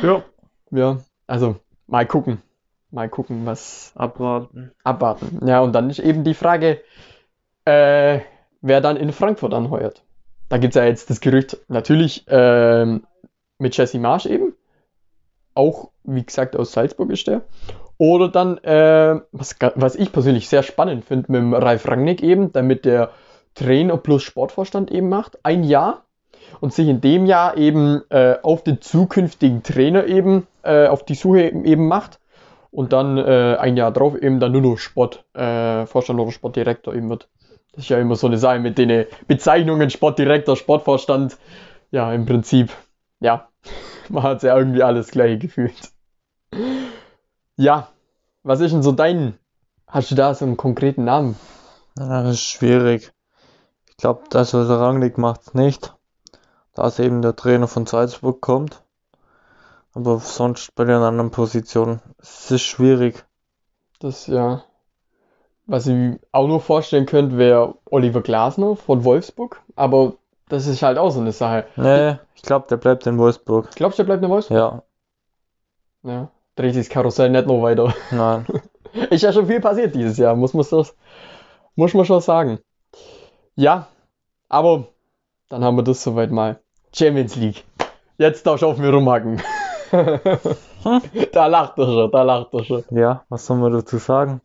Ja. 0.02 0.24
Ja, 0.72 0.98
also 1.28 1.58
mal 1.88 2.06
gucken. 2.06 2.42
Mal 2.90 3.10
gucken, 3.10 3.46
was 3.46 3.92
Abwarten. 3.94 4.72
abwarten. 4.86 5.46
Ja, 5.46 5.60
und 5.60 5.74
dann 5.74 5.90
ist 5.90 6.00
eben 6.00 6.24
die 6.24 6.34
Frage, 6.34 6.80
äh, 7.66 8.22
wer 8.62 8.80
dann 8.80 8.96
in 8.96 9.12
Frankfurt 9.12 9.54
anheuert. 9.54 10.06
Da 10.48 10.58
gibt 10.58 10.74
es 10.74 10.80
ja 10.80 10.86
jetzt 10.86 11.10
das 11.10 11.20
Gerücht, 11.20 11.58
natürlich 11.68 12.24
ähm, 12.30 13.06
mit 13.58 13.76
Jesse 13.76 14.00
Marsch 14.00 14.28
eben. 14.28 14.54
Auch, 15.56 15.90
wie 16.06 16.24
gesagt, 16.24 16.56
aus 16.56 16.72
Salzburg 16.72 17.10
ist 17.10 17.28
der. 17.28 17.42
Oder 17.98 18.30
dann, 18.30 18.58
äh, 18.60 19.20
was, 19.32 19.56
was 19.76 19.96
ich 19.96 20.12
persönlich 20.12 20.50
sehr 20.50 20.64
spannend 20.64 21.06
finde, 21.06 21.32
mit 21.32 21.42
dem 21.42 21.54
Ralf 21.54 21.88
Rangnick 21.88 22.22
eben, 22.22 22.52
damit 22.52 22.86
der 22.86 23.12
Trainer 23.56 23.98
plus 23.98 24.24
Sportvorstand 24.24 24.92
eben 24.92 25.10
macht. 25.10 25.40
Ein 25.44 25.64
Jahr. 25.64 26.04
und 26.62 26.74
sich 26.74 26.88
in 26.88 27.02
dem 27.02 27.26
Jahr 27.26 27.58
eben 27.58 28.02
äh, 28.10 28.36
auf 28.42 28.64
den 28.64 28.82
zukünftigen 28.82 29.64
Trainer 29.64 30.06
eben 30.06 30.48
äh, 30.64 30.88
auf 30.88 31.04
die 31.04 31.16
Suche 31.16 31.50
eben 31.50 31.88
macht 31.88 32.20
und 32.72 32.94
dann 32.94 33.18
äh, 33.18 33.58
ein 33.60 33.76
Jahr 33.76 33.92
drauf 33.92 34.16
eben 34.16 34.40
dann 34.40 34.52
nur 34.52 34.62
noch 34.62 34.78
Sport, 34.78 35.26
äh, 35.34 35.84
oder 35.84 36.32
Sportdirektor 36.32 36.94
eben 36.94 37.10
wird. 37.10 37.28
Das 37.74 37.84
ist 37.84 37.90
ja 37.90 38.00
immer 38.00 38.16
so 38.16 38.28
eine 38.28 38.38
Sache 38.38 38.60
mit 38.60 38.78
den 38.78 39.06
Bezeichnungen 39.28 39.90
Sportdirektor, 39.90 40.56
Sportvorstand. 40.56 41.38
Ja, 41.92 42.12
im 42.14 42.26
Prinzip, 42.26 42.72
ja, 43.20 43.50
man 44.10 44.24
hat 44.24 44.44
ja 44.44 44.58
irgendwie 44.58 44.84
alles 44.84 45.12
gleich 45.12 45.40
gefühlt. 45.40 45.92
Ja, 47.58 47.90
was 48.44 48.60
ist 48.60 48.72
denn 48.72 48.84
so 48.84 48.92
dein, 48.92 49.38
hast 49.88 50.12
du 50.12 50.16
da 50.16 50.34
so 50.34 50.46
einen 50.46 50.58
konkreten 50.58 51.04
Namen? 51.04 51.36
Ja, 51.98 52.22
das 52.24 52.36
ist 52.36 52.44
schwierig. 52.44 53.12
Ich 53.90 53.98
glaube, 53.98 54.24
das, 54.30 54.54
was 54.54 54.70
er 54.70 54.80
Rangnick 54.80 55.18
macht, 55.18 55.56
nicht. 55.56 55.96
Da 56.76 56.86
es 56.86 57.00
eben 57.00 57.24
der 57.24 57.36
Trainer 57.36 57.68
von 57.68 57.88
Salzburg 57.88 58.40
kommt. 58.42 58.84
Aber 59.96 60.20
sonst 60.20 60.76
bei 60.76 60.84
den 60.84 61.02
anderen 61.02 61.32
Positionen, 61.32 62.00
es 62.20 62.52
ist 62.52 62.62
schwierig. 62.62 63.26
Das 64.00 64.28
ja. 64.28 64.64
Was 65.66 65.88
ich 65.88 66.20
auch 66.32 66.48
nur 66.48 66.62
vorstellen 66.62 67.08
könnte, 67.08 67.40
wäre 67.40 67.74
Oliver 67.86 68.22
Glasner 68.22 68.76
von 68.76 69.04
Wolfsburg. 69.04 69.60
Aber 69.76 70.14
das 70.48 70.68
ist 70.68 70.84
halt 70.84 71.00
auch 71.00 71.10
so 71.10 71.20
eine 71.20 71.32
Sache. 71.32 71.66
Nee, 71.76 72.20
ich 72.36 72.44
glaube, 72.44 72.68
der 72.70 72.78
bleibt 72.78 73.08
in 73.08 73.18
Wolfsburg. 73.18 73.72
Glaubst 73.76 73.98
du, 73.98 74.04
der 74.04 74.08
bleibt 74.08 74.24
in 74.24 74.30
Wolfsburg? 74.30 74.56
Ja, 74.56 74.84
Ja. 76.04 76.32
Dreht 76.58 76.74
sich 76.74 76.88
das 76.88 76.94
Karussell 76.94 77.30
nicht 77.30 77.48
noch 77.48 77.62
weiter. 77.62 77.94
nein. 78.12 78.46
Ist 79.10 79.22
ja 79.22 79.32
schon 79.32 79.48
viel 79.48 79.62
passiert 79.62 79.96
dieses 79.96 80.18
Jahr, 80.18 80.36
muss 80.36 80.54
man, 80.54 80.66
das, 80.70 80.96
muss 81.76 81.94
man 81.94 82.06
schon 82.06 82.20
sagen. 82.20 82.60
Ja, 83.56 83.88
aber 84.50 84.88
dann 85.50 85.64
haben 85.64 85.78
wir 85.78 85.84
das 85.84 86.04
soweit 86.04 86.32
mal. 86.32 86.60
Champions 86.94 87.36
League. 87.36 87.64
Jetzt 88.18 88.46
darfst 88.46 88.64
du 88.64 88.68
auf 88.68 88.78
mir 88.78 88.92
rumhacken. 88.92 89.42
da 91.32 91.46
lacht 91.48 91.78
er 91.78 91.86
schon, 91.86 92.12
da 92.12 92.24
lacht 92.24 92.54
er 92.54 92.64
schon. 92.64 92.84
Ja, 92.90 93.24
was 93.30 93.46
soll 93.46 93.58
man 93.58 93.72
dazu 93.72 93.98
sagen? 93.98 94.42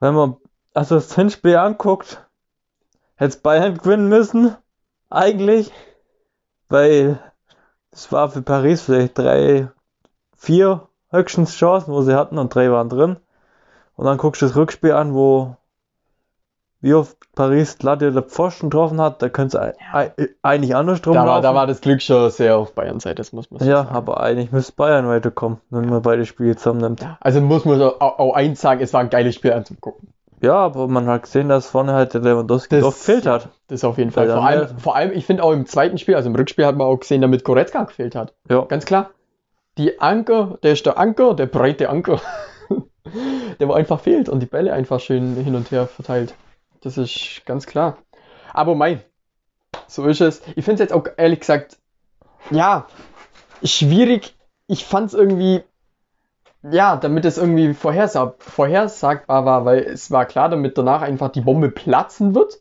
Wenn 0.00 0.14
man 0.14 0.36
also 0.74 0.96
das 0.96 1.14
Hinspiel 1.14 1.56
anguckt, 1.56 2.22
hätte 3.16 3.38
Bayern 3.38 3.78
gewinnen 3.78 4.08
müssen, 4.08 4.56
eigentlich, 5.10 5.70
weil 6.68 7.18
es 7.90 8.10
war 8.12 8.30
für 8.30 8.42
Paris 8.42 8.82
vielleicht 8.82 9.18
drei, 9.18 9.70
vier 10.42 10.88
höchstens 11.10 11.54
Chancen, 11.54 11.92
wo 11.92 12.02
sie 12.02 12.16
hatten 12.16 12.36
und 12.38 12.52
drei 12.54 12.70
waren 12.72 12.88
drin. 12.88 13.16
Und 13.96 14.06
dann 14.06 14.18
guckst 14.18 14.42
du 14.42 14.46
das 14.46 14.56
Rückspiel 14.56 14.92
an, 14.92 15.14
wo 15.14 15.56
wie 16.80 16.94
oft 16.94 17.16
Paris 17.36 17.80
Latte 17.82 18.10
der 18.10 18.22
Pfosten 18.24 18.68
getroffen 18.68 19.00
hat, 19.00 19.22
da 19.22 19.28
könnte 19.28 19.56
es 19.56 19.62
ei- 19.92 20.10
ei- 20.18 20.28
eigentlich 20.42 20.74
andersrum 20.74 21.14
Da 21.14 21.20
war, 21.20 21.26
laufen. 21.26 21.42
da 21.44 21.54
war 21.54 21.66
das 21.68 21.80
Glück 21.80 22.02
schon 22.02 22.28
sehr 22.30 22.56
auf 22.56 22.72
Bayern 22.74 22.98
Seite, 22.98 23.16
das 23.16 23.32
muss 23.32 23.52
man 23.52 23.60
so 23.60 23.66
ja, 23.66 23.84
sagen. 23.84 23.94
aber 23.94 24.20
eigentlich 24.20 24.50
müsste 24.50 24.72
Bayern 24.72 25.06
weiterkommen, 25.06 25.58
wenn 25.70 25.88
man 25.88 26.02
beide 26.02 26.26
Spiele 26.26 26.56
zusammennimmt. 26.56 27.06
Also 27.20 27.40
muss 27.40 27.64
man 27.64 27.80
auch, 27.80 28.00
auch 28.18 28.34
eins 28.34 28.60
sagen, 28.60 28.80
es 28.80 28.92
war 28.92 29.00
ein 29.00 29.10
geiles 29.10 29.36
Spiel 29.36 29.52
anzugucken. 29.52 30.08
Ja, 30.40 30.54
aber 30.56 30.88
man 30.88 31.06
hat 31.06 31.22
gesehen, 31.22 31.48
dass 31.48 31.68
vorne 31.68 31.92
halt 31.92 32.14
der 32.14 32.20
Lewandowski 32.22 32.74
Das- 32.74 32.82
doch 32.84 32.94
gefehlt 32.94 33.26
hat. 33.26 33.48
Das 33.68 33.84
auf 33.84 33.96
jeden 33.96 34.10
Fall. 34.10 34.26
Vor 34.28 34.44
allem, 34.44 34.78
vor 34.78 34.96
allem, 34.96 35.12
ich 35.12 35.24
finde 35.24 35.44
auch 35.44 35.52
im 35.52 35.66
zweiten 35.66 35.98
Spiel, 35.98 36.16
also 36.16 36.28
im 36.28 36.34
Rückspiel 36.34 36.66
hat 36.66 36.74
man 36.76 36.88
auch 36.88 36.96
gesehen, 36.98 37.20
damit 37.22 37.44
Goretzka 37.44 37.84
gefehlt 37.84 38.16
hat. 38.16 38.34
Ja. 38.50 38.62
Ganz 38.64 38.86
klar. 38.86 39.10
Die 39.78 40.00
Anker, 40.00 40.58
der 40.62 40.72
ist 40.72 40.84
der 40.84 40.98
Anker, 40.98 41.34
der 41.34 41.46
breite 41.46 41.88
Anker, 41.88 42.20
der 43.58 43.68
wo 43.68 43.72
einfach 43.72 44.00
fehlt 44.00 44.28
und 44.28 44.40
die 44.40 44.46
Bälle 44.46 44.72
einfach 44.72 45.00
schön 45.00 45.36
hin 45.36 45.54
und 45.54 45.70
her 45.70 45.86
verteilt. 45.86 46.34
Das 46.82 46.98
ist 46.98 47.42
ganz 47.46 47.66
klar. 47.66 47.98
Aber 48.52 48.74
mein, 48.74 49.00
so 49.86 50.06
ist 50.06 50.20
es. 50.20 50.42
Ich 50.56 50.64
finde 50.64 50.74
es 50.74 50.90
jetzt 50.90 50.92
auch 50.92 51.06
ehrlich 51.16 51.40
gesagt, 51.40 51.78
ja, 52.50 52.86
schwierig. 53.62 54.34
Ich 54.66 54.84
fand 54.84 55.08
es 55.08 55.14
irgendwie, 55.14 55.62
ja, 56.62 56.96
damit 56.96 57.24
es 57.24 57.38
irgendwie 57.38 57.74
vorhersag 57.74 58.34
vorhersagbar 58.42 59.44
war, 59.44 59.64
weil 59.64 59.80
es 59.80 60.10
war 60.10 60.26
klar, 60.26 60.48
damit 60.48 60.76
danach 60.76 61.02
einfach 61.02 61.30
die 61.30 61.40
Bombe 61.40 61.70
platzen 61.70 62.34
wird. 62.34 62.60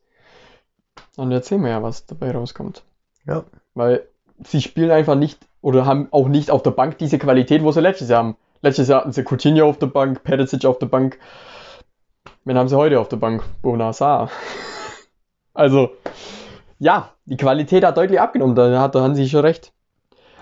Und 1.18 1.32
jetzt 1.32 1.50
sehen 1.50 1.62
wir 1.64 1.72
ja, 1.72 1.84
was 1.84 2.06
dabei 2.06 2.32
rauskommt. 2.32 2.84
Ja. 3.26 3.44
Weil 3.74 4.08
sie 4.44 4.62
spielen 4.62 4.92
einfach 4.92 5.16
nicht 5.16 5.40
oder 5.62 5.86
haben 5.86 6.08
auch 6.12 6.28
nicht 6.28 6.52
auf 6.52 6.64
der 6.64 6.72
Bank 6.72 6.98
diese 6.98 7.20
Qualität, 7.20 7.64
wo 7.64 7.72
sie 7.72 7.82
letztes 7.82 8.10
Jahr 8.10 8.20
haben. 8.20 8.36
Letztes 8.62 8.88
Jahr 8.88 9.02
hatten 9.02 9.12
sie 9.12 9.24
Coutinho 9.24 9.68
auf 9.68 9.78
der 9.78 9.88
Bank, 9.88 10.24
Perisic 10.24 10.66
auf 10.66 10.80
der 10.80 10.88
Bank. 10.88 11.20
Wen 12.46 12.58
haben 12.58 12.68
sie 12.68 12.78
heute 12.78 13.00
auf 13.00 13.10
der 13.10 13.18
Bank? 13.18 13.44
Bonassar. 13.62 14.30
Also, 15.54 15.90
ja, 16.80 17.10
die 17.26 17.36
Qualität 17.36 17.84
hat 17.84 17.98
deutlich 17.98 18.22
abgenommen, 18.22 18.56
da 18.56 18.80
hat 18.80 18.96
der 18.96 19.02
Hansi 19.02 19.28
schon 19.28 19.42
recht. 19.42 19.74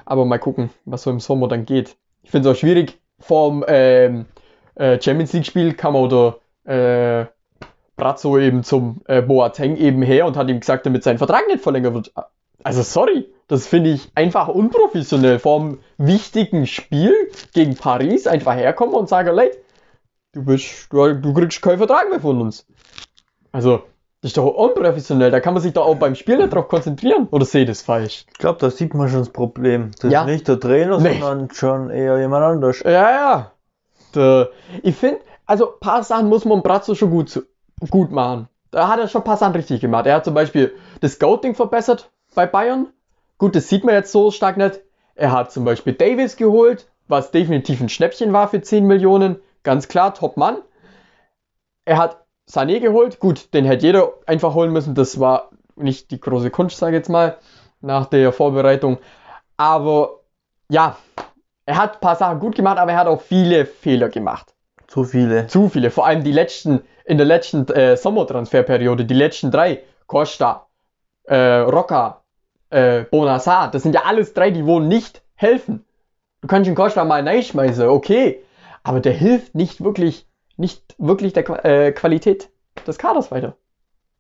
Aber 0.05 0.23
mal 0.23 0.37
gucken, 0.37 0.69
was 0.85 1.01
so 1.01 1.09
im 1.09 1.19
Sommer 1.19 1.47
dann 1.47 1.65
geht. 1.65 1.97
Ich 2.21 2.29
finde 2.29 2.47
es 2.47 2.55
auch 2.55 2.59
schwierig, 2.59 2.99
vorm 3.17 3.65
ähm, 3.67 4.27
äh, 4.75 5.01
Champions 5.01 5.33
League-Spiel 5.33 5.73
kam 5.73 5.95
auch 5.95 6.37
der 6.65 7.23
äh, 7.23 7.25
Brazzo 7.95 8.37
eben 8.37 8.63
zum 8.63 9.01
äh, 9.07 9.21
Boateng 9.21 9.75
eben 9.77 10.01
her 10.01 10.25
und 10.25 10.37
hat 10.37 10.47
ihm 10.47 10.59
gesagt, 10.59 10.85
damit 10.85 11.03
sein 11.03 11.17
Vertrag 11.17 11.47
nicht 11.47 11.61
verlängert 11.61 11.93
wird. 11.93 12.13
Also 12.63 12.81
sorry, 12.83 13.27
das 13.47 13.67
finde 13.67 13.91
ich 13.91 14.11
einfach 14.15 14.47
unprofessionell. 14.47 15.39
Vorm 15.39 15.79
wichtigen 15.97 16.67
Spiel 16.67 17.13
gegen 17.53 17.75
Paris 17.75 18.27
einfach 18.27 18.55
herkommen 18.55 18.93
und 18.95 19.09
sagen, 19.09 19.35
Leute, 19.35 19.57
du, 20.33 20.43
bist, 20.43 20.87
du, 20.91 21.13
du 21.15 21.33
kriegst 21.33 21.61
keinen 21.61 21.77
Vertrag 21.77 22.09
mehr 22.09 22.19
von 22.19 22.41
uns. 22.41 22.65
Also, 23.51 23.83
das 24.21 24.31
ist 24.31 24.37
doch 24.37 24.45
unprofessionell. 24.53 25.31
Da 25.31 25.39
kann 25.39 25.53
man 25.53 25.63
sich 25.63 25.73
doch 25.73 25.85
auch 25.85 25.95
beim 25.95 26.13
Spiel 26.15 26.37
nicht 26.37 26.53
drauf 26.53 26.67
konzentrieren. 26.67 27.27
Oder 27.31 27.45
sehe 27.45 27.61
ich 27.61 27.67
das 27.69 27.81
falsch? 27.81 28.25
Ich 28.31 28.37
glaube, 28.37 28.59
da 28.59 28.69
sieht 28.69 28.93
man 28.93 29.07
schon 29.09 29.19
das 29.19 29.29
Problem. 29.29 29.91
Das 30.01 30.11
Ja. 30.11 30.21
ist 30.21 30.27
nicht 30.27 30.47
der 30.47 30.59
Trainer, 30.59 30.99
Nee. 30.99 31.19
sondern 31.19 31.49
schon 31.51 31.89
eher 31.89 32.19
jemand 32.19 32.43
anders. 32.43 32.81
Ja, 32.83 32.91
ja. 33.11 33.51
Der, 34.13 34.49
ich 34.83 34.95
finde, 34.95 35.21
also 35.45 35.73
ein 35.73 35.79
paar 35.79 36.03
Sachen 36.03 36.27
muss 36.27 36.43
man 36.45 36.61
Brazzo 36.61 36.93
schon 36.95 37.09
gut, 37.11 37.41
gut 37.89 38.11
machen. 38.11 38.49
Da 38.71 38.87
hat 38.87 38.99
er 38.99 39.07
schon 39.07 39.21
ein 39.21 39.25
paar 39.25 39.37
Sachen 39.37 39.53
richtig 39.55 39.81
gemacht. 39.81 40.05
Er 40.05 40.15
hat 40.15 40.25
zum 40.25 40.33
Beispiel 40.33 40.73
das 41.01 41.13
Scouting 41.13 41.55
verbessert 41.55 42.11
bei 42.39 42.45
Bayern. 42.45 42.87
Gut, 43.37 43.53
das 43.53 43.67
sieht 43.67 43.83
man 43.83 43.95
jetzt 43.95 44.13
so 44.13 44.31
stark 44.31 44.55
nicht. 44.55 44.79
Er 45.15 45.33
hat 45.33 45.51
zum 45.51 45.65
Beispiel 45.65 45.91
Davis 45.91 46.37
geholt, 46.37 46.87
was 47.09 47.31
definitiv 47.31 47.81
ein 47.81 47.89
Schnäppchen 47.89 48.31
war 48.31 48.47
für 48.47 48.61
10 48.61 48.87
Millionen. 48.87 49.41
Ganz 49.63 49.89
klar, 49.89 50.13
Top-Mann. 50.13 50.59
Er 51.83 51.97
hat 51.97 52.23
Sané 52.49 52.79
geholt. 52.79 53.19
Gut, 53.19 53.53
den 53.53 53.65
hätte 53.65 53.85
jeder 53.85 54.13
einfach 54.25 54.53
holen 54.53 54.71
müssen. 54.71 54.95
Das 54.95 55.19
war 55.19 55.49
nicht 55.75 56.11
die 56.11 56.21
große 56.21 56.49
Kunst, 56.49 56.77
sage 56.77 56.95
ich 56.95 56.99
jetzt 56.99 57.09
mal, 57.09 57.37
nach 57.81 58.05
der 58.05 58.31
Vorbereitung. 58.31 58.99
Aber 59.57 60.21
ja, 60.69 60.95
er 61.65 61.75
hat 61.75 61.95
ein 61.95 61.99
paar 61.99 62.15
Sachen 62.15 62.39
gut 62.39 62.55
gemacht, 62.55 62.77
aber 62.77 62.93
er 62.93 62.99
hat 62.99 63.07
auch 63.07 63.21
viele 63.21 63.65
Fehler 63.65 64.07
gemacht. 64.07 64.53
Zu 64.87 65.03
viele. 65.03 65.47
Zu 65.47 65.67
viele. 65.67 65.91
Vor 65.91 66.05
allem 66.05 66.23
die 66.23 66.31
letzten, 66.31 66.83
in 67.03 67.17
der 67.17 67.27
letzten 67.27 67.67
äh, 67.67 67.97
Sommertransferperiode, 67.97 69.03
die 69.03 69.13
letzten 69.13 69.51
drei. 69.51 69.83
Costa, 70.07 70.67
äh, 71.25 71.35
Rocca, 71.35 72.18
äh, 72.69 73.03
Bonassar. 73.03 73.71
Das 73.71 73.83
sind 73.83 73.95
ja 73.95 74.03
alles 74.05 74.33
drei, 74.33 74.51
die 74.51 74.65
wohl 74.65 74.83
nicht 74.85 75.21
helfen. 75.35 75.85
Du 76.41 76.47
kannst 76.47 76.67
den 76.67 76.75
Costa 76.75 77.03
mal 77.05 77.27
reinschmeißen, 77.27 77.87
okay. 77.87 78.43
Aber 78.83 78.99
der 78.99 79.13
hilft 79.13 79.55
nicht 79.55 79.83
wirklich, 79.83 80.27
nicht 80.57 80.95
wirklich 80.97 81.33
der 81.33 81.65
äh, 81.65 81.91
Qualität 81.91 82.49
des 82.87 82.97
Kaders 82.97 83.31
weiter. 83.31 83.55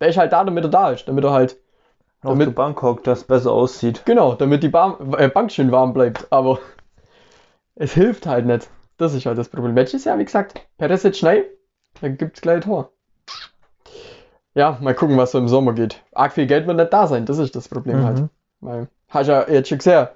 Der 0.01 0.09
ist 0.09 0.17
halt 0.17 0.33
da, 0.33 0.43
damit 0.43 0.63
er 0.65 0.69
da 0.69 0.91
ist. 0.91 1.07
Damit 1.07 1.23
er 1.23 1.31
halt 1.31 1.53
Auf 2.21 2.31
Damit- 2.31 2.47
der 2.47 2.51
Bank 2.53 2.81
hockt, 2.81 3.07
das 3.07 3.23
besser 3.23 3.51
aussieht. 3.51 4.03
Genau, 4.05 4.33
damit 4.33 4.63
die 4.63 4.69
Bar 4.69 4.99
äh, 5.17 5.29
Bank 5.29 5.51
schön 5.51 5.71
warm 5.71 5.93
bleibt. 5.93 6.27
Aber 6.31 6.59
es 7.75 7.93
hilft 7.93 8.25
halt 8.25 8.45
nicht. 8.45 8.69
Das 8.97 9.13
ist 9.13 9.25
halt 9.25 9.37
das 9.37 9.47
Problem. 9.47 9.75
Letztes 9.75 10.03
Jahr, 10.03 10.17
wie 10.19 10.25
gesagt, 10.25 10.59
Peresic 10.77 11.15
schnell, 11.15 11.45
dann 12.01 12.17
gibt's 12.17 12.41
gleich 12.41 12.55
ein 12.57 12.61
Tor. 12.61 12.91
Ja, 14.55 14.77
mal 14.81 14.93
gucken, 14.95 15.15
was 15.17 15.31
so 15.31 15.37
im 15.37 15.47
Sommer 15.47 15.73
geht. 15.73 16.03
Arg 16.13 16.33
viel 16.33 16.47
Geld 16.47 16.67
wird 16.67 16.75
nicht 16.77 16.91
da 16.91 17.07
sein, 17.07 17.25
das 17.25 17.37
ist 17.37 17.55
das 17.55 17.69
Problem 17.69 18.03
halt. 18.03 18.23
Weil, 18.61 18.87
hast 19.09 19.27
ja 19.27 19.47
jetzt 19.49 19.69
schon 19.69 19.77
gesehen, 19.77 20.07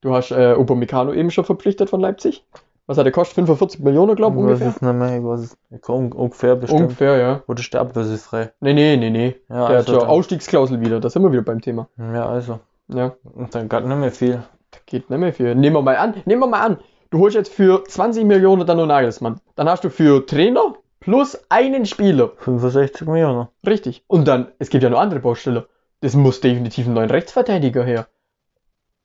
du 0.00 0.14
hast 0.14 0.30
äh, 0.30 0.54
Upamecano 0.54 1.12
eben 1.12 1.30
schon 1.30 1.44
verpflichtet 1.44 1.90
von 1.90 2.00
Leipzig. 2.00 2.44
Was 2.86 2.98
hat 2.98 3.04
der 3.06 3.12
kostet? 3.12 3.36
45 3.36 3.80
Millionen, 3.80 4.16
glaube 4.16 4.36
ich, 4.38 4.42
Ich 4.44 4.50
weiß 4.50 4.60
ungefähr? 4.60 4.92
nicht 4.92 4.98
mehr, 5.00 5.18
ich 5.18 5.24
weiß 5.24 5.40
es 5.40 5.56
nicht. 5.70 5.88
Un 5.88 6.12
ungefähr 6.12 6.56
bestimmt. 6.56 6.82
Ungefähr, 6.82 7.16
ja. 7.16 7.42
Oder 7.46 7.60
ist 7.60 7.72
der 7.72 7.80
ablösefrei? 7.80 8.52
Nee, 8.60 8.74
nee, 8.74 8.96
nee, 8.96 9.10
nee. 9.10 9.36
Ja, 9.48 9.68
der 9.68 9.76
also 9.76 9.76
hat 9.78 9.86
schon 9.86 9.98
dann- 10.00 10.08
Ausstiegsklausel 10.08 10.80
wieder, 10.80 10.98
da 11.00 11.08
sind 11.08 11.22
wir 11.22 11.30
wieder 11.32 11.42
beim 11.42 11.60
Thema. 11.60 11.88
Ja, 11.96 12.26
also. 12.28 12.58
Ja. 12.88 13.12
Und 13.34 13.54
dann 13.54 13.68
geht 13.68 13.86
nicht 13.86 13.96
mehr 13.98 14.10
viel. 14.10 14.42
Geht 14.86 15.08
nicht 15.10 15.18
mehr 15.18 15.32
viel. 15.32 15.54
Nehmen 15.54 15.76
wir 15.76 15.82
mal 15.82 15.96
an, 15.96 16.14
nehmen 16.24 16.40
wir 16.42 16.48
mal 16.48 16.60
an, 16.60 16.78
du 17.10 17.18
holst 17.20 17.36
jetzt 17.36 17.52
für 17.52 17.84
20 17.84 18.24
Millionen 18.24 18.66
dann 18.66 18.76
nur 18.78 18.86
Nagelsmann. 18.86 19.40
Dann 19.54 19.68
hast 19.68 19.84
du 19.84 19.88
für 19.90 20.26
Trainer 20.26 20.74
plus 20.98 21.38
einen 21.50 21.86
Spieler. 21.86 22.32
65 22.38 23.06
Millionen. 23.06 23.46
Richtig. 23.66 24.02
Und 24.08 24.26
dann, 24.26 24.48
es 24.58 24.70
gibt 24.70 24.82
ja 24.82 24.90
noch 24.90 25.00
andere 25.00 25.20
Baustelle. 25.20 25.68
Das 26.02 26.14
muss 26.14 26.40
definitiv 26.40 26.86
einen 26.86 26.96
neuen 26.96 27.10
Rechtsverteidiger 27.10 27.84
her. 27.84 28.08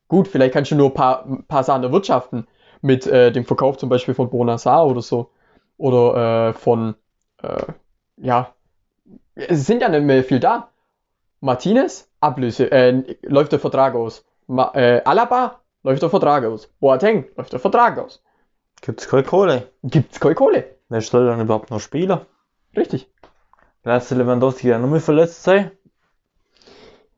Gut, 0.07 0.27
vielleicht 0.27 0.53
kannst 0.53 0.71
du 0.71 0.75
nur 0.75 0.89
ein 0.89 0.93
paar, 0.95 1.25
ein 1.25 1.45
paar 1.45 1.63
Sachen 1.63 1.83
erwirtschaften. 1.83 2.47
Mit 2.81 3.05
äh, 3.05 3.31
dem 3.31 3.45
Verkauf 3.45 3.77
zum 3.77 3.87
Beispiel 3.87 4.15
von 4.15 4.31
Bonassar 4.31 4.85
oder 4.87 5.01
so. 5.01 5.29
Oder 5.77 6.49
äh, 6.49 6.53
von, 6.53 6.95
äh, 7.43 7.65
ja, 8.17 8.55
es 9.35 9.67
sind 9.67 9.83
ja 9.83 9.89
nicht 9.89 10.03
mehr 10.03 10.23
viel 10.23 10.39
da. 10.39 10.71
Martinez, 11.39 12.09
Ablöse, 12.19 12.71
äh, 12.71 13.15
läuft 13.21 13.51
der 13.51 13.59
Vertrag 13.59 13.93
aus. 13.93 14.25
Ma 14.47 14.71
äh, 14.73 15.03
Alaba, 15.05 15.61
läuft 15.83 16.01
der 16.01 16.09
Vertrag 16.09 16.45
aus. 16.45 16.67
Boateng, 16.79 17.25
läuft 17.35 17.53
der 17.53 17.59
Vertrag 17.59 17.99
aus. 17.99 18.23
Gibt's 18.81 19.07
keine 19.07 19.23
Kohle. 19.23 19.71
Gibt's 19.83 20.19
keine 20.19 20.33
Kohle. 20.33 20.65
Wer 20.89 21.01
soll 21.01 21.27
dann 21.27 21.41
überhaupt 21.41 21.69
noch 21.69 21.79
spielen? 21.79 22.21
Richtig. 22.75 23.07
Lass 23.83 24.09
Lewandowski 24.09 24.69
ja 24.69 24.79
noch 24.79 24.89
mal 24.89 24.99
verletzt 24.99 25.43
sein. 25.43 25.71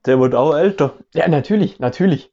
Der 0.05 0.19
wird 0.19 0.35
auch 0.35 0.55
älter. 0.55 0.93
Ja, 1.13 1.27
natürlich, 1.27 1.79
natürlich. 1.79 2.31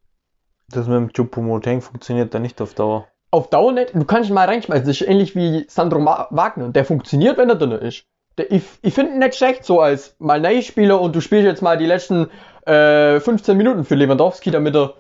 Das 0.69 0.87
mit 0.87 0.97
dem 0.97 1.13
Choupo-Moting 1.13 1.81
funktioniert 1.81 2.35
dann 2.35 2.43
nicht 2.43 2.61
auf 2.61 2.75
Dauer. 2.75 3.07
Auf 3.31 3.51
Dauer 3.51 3.73
nicht. 3.73 3.95
Du 3.95 4.05
kannst 4.05 4.31
ihn 4.31 4.35
mal 4.35 4.47
reinschmeißen. 4.47 4.87
Das 4.87 5.01
ist 5.01 5.07
ähnlich 5.07 5.35
wie 5.35 5.65
Sandro 5.69 5.99
Ma 5.99 6.29
Wagner. 6.31 6.69
Der 6.71 6.85
funktioniert, 6.85 7.39
wenn 7.39 7.49
er 7.49 7.57
drin 7.57 7.73
ist. 7.73 8.05
Der, 8.39 8.51
ich 8.53 8.65
ich 8.83 8.95
finde 8.95 9.13
ihn 9.13 9.19
nicht 9.19 9.35
schlecht, 9.35 9.65
so 9.65 9.81
als 9.81 10.15
mal 10.19 10.41
Neuspieler 10.41 11.01
und 11.01 11.15
du 11.15 11.21
spielst 11.21 11.47
jetzt 11.47 11.63
mal 11.63 11.79
die 11.79 11.87
letzten 11.87 12.29
äh, 12.67 13.21
15 13.21 13.57
Minuten 13.57 13.85
für 13.85 13.95
Lewandowski, 13.95 14.51
damit 14.51 14.75
er. 14.75 14.95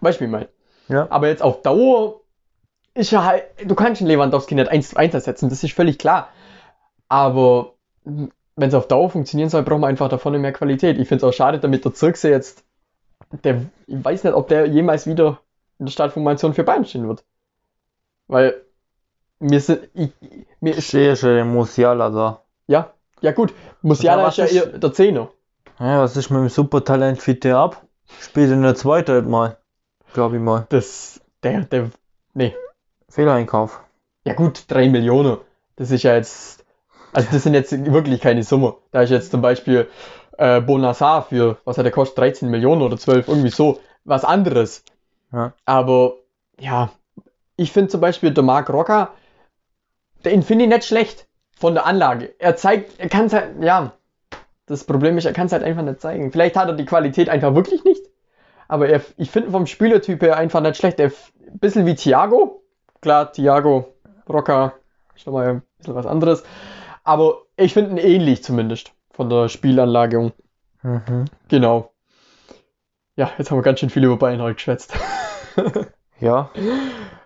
Weißt 0.00 0.18
du, 0.18 0.22
wie 0.22 0.26
ich 0.26 0.30
meine? 0.30 0.48
Ja. 0.88 1.06
Aber 1.10 1.28
jetzt 1.28 1.42
auf 1.42 1.62
Dauer 1.62 2.20
ist 2.94 3.10
ja 3.10 3.24
halt. 3.24 3.44
Du 3.64 3.74
kannst 3.74 4.00
den 4.00 4.08
Lewandowski 4.08 4.54
nicht 4.54 4.70
1 4.70 4.90
zu 4.90 4.96
1 4.96 5.14
ersetzen, 5.14 5.48
das 5.48 5.62
ist 5.62 5.72
völlig 5.72 5.98
klar. 5.98 6.28
Aber 7.08 7.74
wenn 8.58 8.68
es 8.68 8.74
auf 8.74 8.88
Dauer 8.88 9.08
funktionieren 9.08 9.50
soll, 9.50 9.62
braucht 9.62 9.80
man 9.80 9.90
einfach 9.90 10.08
da 10.08 10.18
vorne 10.18 10.38
mehr 10.38 10.52
Qualität. 10.52 10.98
Ich 10.98 11.08
finde 11.08 11.24
es 11.24 11.28
auch 11.28 11.36
schade, 11.36 11.60
damit 11.60 11.84
der 11.84 11.94
Zirkse 11.94 12.28
jetzt. 12.28 12.64
Der, 13.44 13.62
ich 13.86 14.04
weiß 14.04 14.24
nicht, 14.24 14.34
ob 14.34 14.48
der 14.48 14.66
jemals 14.66 15.06
wieder 15.06 15.40
in 15.78 15.86
der 15.86 15.92
Startformation 15.92 16.54
für 16.54 16.64
Bayern 16.64 16.84
stehen 16.84 17.06
wird. 17.06 17.24
Weil 18.26 18.62
mir 19.38 19.60
sind. 19.60 19.88
Ich, 19.94 20.10
mir 20.60 20.76
Ich 20.76 20.92
ist, 20.92 21.22
den 21.22 21.52
Musiala 21.52 22.10
da. 22.10 22.42
ja, 22.66 22.92
ja 23.20 23.32
gut. 23.32 23.54
Musiala 23.82 24.28
ist 24.28 24.38
ja 24.38 24.46
eher 24.46 24.66
der 24.66 24.92
Zehner. 24.92 25.30
Ja, 25.78 26.00
was 26.00 26.16
ist 26.16 26.30
mit 26.30 26.40
dem 26.40 26.48
Supertalent 26.48 27.22
Fitte 27.22 27.56
ab? 27.56 27.86
Spielt 28.20 28.50
in 28.50 28.62
der 28.62 28.74
zweiten 28.74 29.30
mal. 29.30 29.58
Glaube 30.14 30.36
ich 30.36 30.42
mal. 30.42 30.66
Das. 30.70 31.20
Der, 31.42 31.60
der. 31.60 31.90
Nee. 32.34 32.56
Fehleinkauf. 33.08 33.80
Ja 34.24 34.34
gut, 34.34 34.64
3 34.68 34.88
Millionen. 34.88 35.38
Das 35.76 35.90
ist 35.92 36.02
ja 36.02 36.14
jetzt. 36.16 36.64
Also 37.12 37.28
das 37.32 37.42
sind 37.42 37.54
jetzt 37.54 37.72
wirklich 37.92 38.20
keine 38.20 38.42
Summe. 38.42 38.76
Da 38.92 39.02
ist 39.02 39.10
jetzt 39.10 39.30
zum 39.30 39.40
Beispiel 39.40 39.88
äh, 40.36 40.60
Bonassar 40.60 41.22
für, 41.22 41.58
was 41.64 41.78
hat 41.78 41.84
der 41.84 41.92
kostet, 41.92 42.18
13 42.18 42.50
Millionen 42.50 42.82
oder 42.82 42.96
12, 42.96 43.28
irgendwie 43.28 43.50
so. 43.50 43.80
Was 44.04 44.24
anderes. 44.24 44.84
Ja. 45.32 45.52
Aber 45.64 46.14
ja, 46.58 46.90
ich 47.56 47.72
finde 47.72 47.90
zum 47.90 48.00
Beispiel 48.00 48.32
der 48.32 48.44
Marc 48.44 48.70
Rocker, 48.70 49.12
den 50.24 50.42
finde 50.42 50.64
ich 50.64 50.70
nicht 50.70 50.84
schlecht 50.84 51.26
von 51.56 51.74
der 51.74 51.86
Anlage. 51.86 52.34
Er 52.38 52.56
zeigt, 52.56 52.98
er 52.98 53.08
kann 53.08 53.26
es 53.26 53.32
halt, 53.32 53.62
ja, 53.62 53.92
das 54.66 54.84
Problem 54.84 55.18
ist, 55.18 55.24
er 55.24 55.32
kann 55.32 55.46
es 55.46 55.52
halt 55.52 55.64
einfach 55.64 55.82
nicht 55.82 56.00
zeigen. 56.00 56.30
Vielleicht 56.30 56.56
hat 56.56 56.68
er 56.68 56.74
die 56.74 56.84
Qualität 56.84 57.28
einfach 57.28 57.54
wirklich 57.54 57.84
nicht. 57.84 58.02
Aber 58.68 58.88
er, 58.88 59.00
ich 59.16 59.30
finde 59.30 59.50
vom 59.50 59.66
Spielertyp 59.66 60.22
her 60.22 60.36
einfach 60.36 60.60
nicht 60.60 60.76
schlecht. 60.76 61.00
Er 61.00 61.06
ein 61.06 61.58
bisschen 61.58 61.86
wie 61.86 61.94
Thiago. 61.94 62.62
Klar, 63.00 63.32
Thiago, 63.32 63.94
Rocker, 64.28 64.74
ist 65.16 65.26
nochmal 65.26 65.48
ein 65.48 65.62
bisschen 65.78 65.94
was 65.94 66.06
anderes. 66.06 66.42
Aber 67.08 67.46
ich 67.56 67.72
finde 67.72 67.92
ihn 67.92 67.96
ähnlich 67.96 68.42
zumindest 68.44 68.92
von 69.12 69.30
der 69.30 69.48
Spielanlage. 69.48 70.30
Mhm. 70.82 71.24
Genau. 71.48 71.94
Ja, 73.16 73.32
jetzt 73.38 73.50
haben 73.50 73.56
wir 73.56 73.62
ganz 73.62 73.80
schön 73.80 73.88
viel 73.88 74.04
über 74.04 74.18
Bayern 74.18 74.42
heute 74.42 74.56
geschwätzt. 74.56 74.92
Ja. 76.20 76.50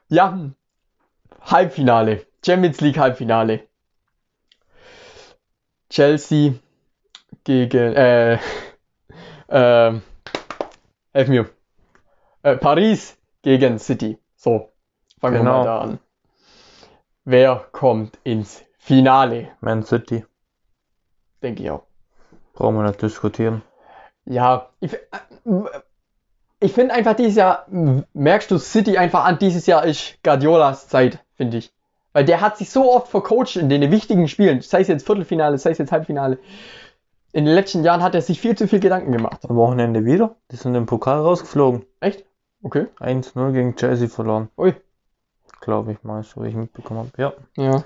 Ja, 0.08 0.50
Halbfinale. 1.40 2.26
Champions 2.44 2.80
League 2.82 2.98
Halbfinale. 2.98 3.66
Chelsea 5.88 6.52
gegen, 7.44 7.94
äh, 7.94 8.34
äh, 9.48 10.00
helf 11.14 11.28
mir. 11.28 11.48
Äh, 12.42 12.56
Paris 12.58 13.16
gegen 13.40 13.78
City. 13.78 14.18
So, 14.36 14.72
fangen 15.20 15.34
wir 15.36 15.40
Genau. 15.40 15.58
mal 15.58 15.64
da 15.64 15.80
an. 15.80 15.98
Wer 17.24 17.56
kommt 17.72 18.18
ins 18.24 18.62
Finale? 18.84 19.52
Man 19.60 19.84
City. 19.84 20.24
Denke 21.40 21.62
ich 21.62 21.70
auch. 21.70 21.84
Brauchen 22.52 22.74
wir 22.74 22.82
nicht 22.82 23.00
diskutieren. 23.00 23.62
Ja, 24.24 24.70
ich, 24.80 24.94
äh, 24.94 24.98
ich 26.58 26.72
finde 26.72 26.92
einfach 26.92 27.14
dieses 27.14 27.36
Jahr, 27.36 27.66
merkst 28.12 28.50
du 28.50 28.58
City 28.58 28.98
einfach 28.98 29.24
an, 29.24 29.38
dieses 29.38 29.66
Jahr 29.66 29.84
ist 29.84 30.20
Guardiolas 30.24 30.88
Zeit, 30.88 31.24
finde 31.36 31.58
ich. 31.58 31.72
Weil 32.12 32.24
der 32.24 32.40
hat 32.40 32.58
sich 32.58 32.70
so 32.70 32.92
oft 32.92 33.06
vercoacht 33.06 33.54
in 33.54 33.68
den 33.68 33.88
wichtigen 33.92 34.26
Spielen, 34.26 34.62
sei 34.62 34.80
es 34.80 34.88
jetzt 34.88 35.06
Viertelfinale, 35.06 35.58
sei 35.58 35.70
es 35.70 35.78
jetzt 35.78 35.92
Halbfinale. 35.92 36.38
In 37.32 37.44
den 37.44 37.54
letzten 37.54 37.84
Jahren 37.84 38.02
hat 38.02 38.16
er 38.16 38.20
sich 38.20 38.40
viel 38.40 38.56
zu 38.56 38.66
viel 38.66 38.80
Gedanken 38.80 39.12
gemacht. 39.12 39.48
Am 39.48 39.54
Wochenende 39.54 40.04
wieder. 40.04 40.34
Die 40.50 40.56
sind 40.56 40.74
im 40.74 40.86
Pokal 40.86 41.20
rausgeflogen. 41.20 41.84
Echt? 42.00 42.24
Okay. 42.64 42.86
1-0 42.98 43.52
gegen 43.52 43.76
Chelsea 43.76 44.08
verloren. 44.08 44.48
Ui. 44.58 44.74
Glaube 45.60 45.92
ich 45.92 46.02
mal, 46.02 46.24
so 46.24 46.42
wie 46.42 46.48
ich 46.48 46.56
mitbekommen 46.56 47.00
habe. 47.00 47.10
Ja. 47.16 47.32
Ja. 47.56 47.84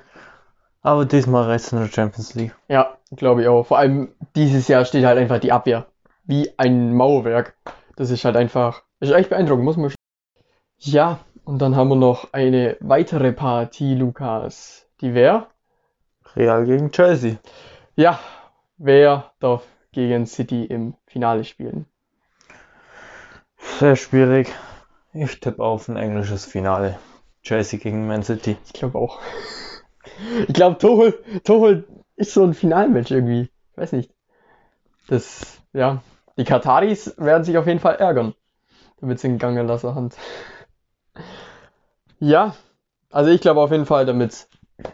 Aber 0.87 1.05
diesmal 1.05 1.47
reicht 1.47 1.65
es 1.65 1.73
in 1.73 1.81
der 1.81 1.89
Champions 1.89 2.35
League. 2.37 2.55
Ja, 2.69 2.97
glaube 3.11 3.43
ich 3.43 3.49
auch. 3.49 3.67
Vor 3.67 3.77
allem 3.77 4.15
dieses 4.37 4.69
Jahr 4.69 4.85
steht 4.85 5.05
halt 5.05 5.19
einfach 5.19 5.41
die 5.41 5.51
Abwehr. 5.51 5.87
Wie 6.23 6.57
ein 6.59 6.95
Mauerwerk. 6.95 7.57
Das 7.97 8.11
ist 8.11 8.25
halt 8.25 8.37
einfach, 8.37 8.85
ist 9.01 9.11
echt 9.11 9.31
beeindruckend, 9.31 9.65
muss 9.65 9.77
man. 9.77 9.93
Ja, 10.79 11.19
und 11.45 11.59
dann 11.59 11.75
haben 11.75 11.89
wir 11.89 11.97
noch 11.97 12.33
eine 12.33 12.77
weitere 12.79 13.33
Partie, 13.33 13.97
Lukas. 13.97 14.87
Die 15.01 15.13
wer? 15.13 15.49
Real 16.37 16.65
gegen 16.65 16.93
Chelsea. 16.93 17.39
Ja, 17.97 18.21
wer 18.77 19.33
darf 19.41 19.65
gegen 19.91 20.25
City 20.25 20.67
im 20.67 20.95
Finale 21.09 21.43
spielen? 21.43 21.87
Sehr 23.59 23.97
schwierig. 23.97 24.55
Ich 25.13 25.41
tippe 25.41 25.65
auf 25.65 25.89
ein 25.89 25.97
englisches 25.97 26.47
Finale. 26.47 26.97
Chelsea 27.43 27.81
gegen 27.81 28.07
Man 28.07 28.23
City. 28.23 28.57
Ich 28.65 28.73
glaube 28.73 28.99
auch. 28.99 29.19
Ich 30.49 30.55
glaube, 30.55 30.79
Tuchel, 30.79 31.19
Tuchel 31.45 31.85
ist 32.17 32.33
so 32.33 32.45
ein 32.45 32.55
Finalmensch 32.55 33.11
irgendwie. 33.11 33.43
Ich 33.73 33.77
weiß 33.77 33.93
nicht. 33.93 34.11
Das, 35.09 35.59
ja. 35.73 36.03
Die 36.39 36.45
Kataris 36.45 37.15
werden 37.19 37.45
sich 37.45 37.57
auf 37.57 37.67
jeden 37.67 37.81
Fall 37.81 37.97
ärgern, 37.97 38.35
damit 39.01 39.21
sie 39.21 39.29
einen 39.29 39.39
Gang 39.39 39.57
lassen 39.67 39.95
haben. 39.95 40.11
Ja, 42.19 42.55
also 43.11 43.31
ich 43.31 43.41
glaube 43.41 43.61
auf 43.61 43.71
jeden 43.71 43.87
Fall, 43.87 44.07
damit 44.07 44.49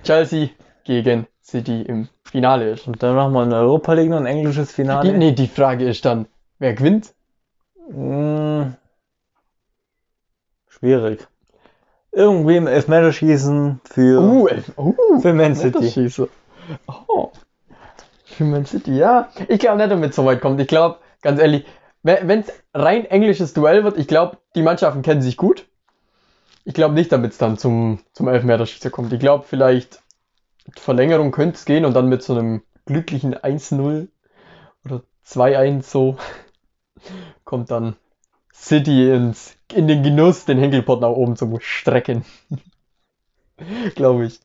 Chelsea 0.05 0.51
gegen 0.85 1.27
City 1.43 1.83
im 1.83 2.09
Finale 2.25 2.71
ist. 2.71 2.87
Und 2.87 3.03
dann 3.03 3.15
machen 3.15 3.33
wir 3.33 3.43
in 3.43 3.53
Europa 3.53 3.93
League 3.93 4.11
noch 4.11 4.19
ein 4.19 4.27
englisches 4.27 4.69
Die, 4.69 4.75
Finale. 4.75 5.17
nee, 5.17 5.33
die 5.33 5.49
Frage 5.49 5.89
ist 5.89 6.05
dann, 6.05 6.27
wer 6.59 6.75
gewinnt? 6.75 7.15
Hm, 7.89 8.75
schwierig. 10.69 11.27
Irgendwie 12.13 12.57
im 12.57 12.67
Elfmeterschießen 12.67 13.81
für, 13.85 14.21
Uh, 14.21 14.47
elf, 14.47 14.73
uh, 14.77 14.95
für 15.21 15.33
Man 15.33 15.55
City. 15.55 16.11
Oh. 17.09 17.31
Für 18.25 18.45
Man 18.45 18.67
City, 18.67 18.97
ja. 18.97 19.31
Ich 19.49 19.59
glaube 19.59 19.79
nicht, 19.79 19.91
damit 19.91 20.11
es 20.11 20.17
so 20.17 20.25
weit 20.25 20.41
kommt. 20.41 20.61
Ich 20.61 20.69
glaube, 20.69 20.99
ganz 21.23 21.41
ehrlich, 21.41 21.65
wenn 22.03 22.41
es 22.41 22.53
rein 22.75 23.07
englisches 23.07 23.55
Duell 23.55 23.85
wird, 23.85 23.97
ich 23.97 24.09
glaube, 24.09 24.39
die 24.55 24.63
Mannschaften 24.63 25.03
kennen 25.03 25.23
sich 25.23 25.37
gut. 25.37 25.67
Ich 26.65 26.75
glaube 26.75 26.95
nicht, 26.95 27.11
damit 27.13 27.33
es 27.33 27.39
dann 27.39 27.59
zum, 27.59 28.01
zum 28.13 28.29
Elfmeterschießer 28.29 28.91
kommt. 28.91 29.13
Ich 29.13 29.21
glaube, 29.21 29.45
vielleicht 29.49 30.03
Verlängerung 30.77 31.33
könnte 31.33 31.57
es 31.57 31.65
gehen 31.65 31.85
und 31.85 31.95
dann 31.95 32.09
mit 32.09 32.23
so 32.23 32.35
einem 32.35 32.63
glücklichen 32.87 33.35
1-0 33.35 34.09
oder 34.85 35.03
2-1 35.27 35.83
so 35.83 36.17
kommt 37.45 37.71
dann 37.71 37.97
City 38.53 39.11
ins, 39.11 39.57
in 39.73 39.89
den 39.89 40.03
Genuss, 40.03 40.45
den 40.45 40.59
Henkelpott 40.59 41.01
nach 41.01 41.09
oben 41.09 41.37
zu 41.37 41.59
strecken. 41.61 42.25
glaube 43.95 44.27
ich. 44.27 44.41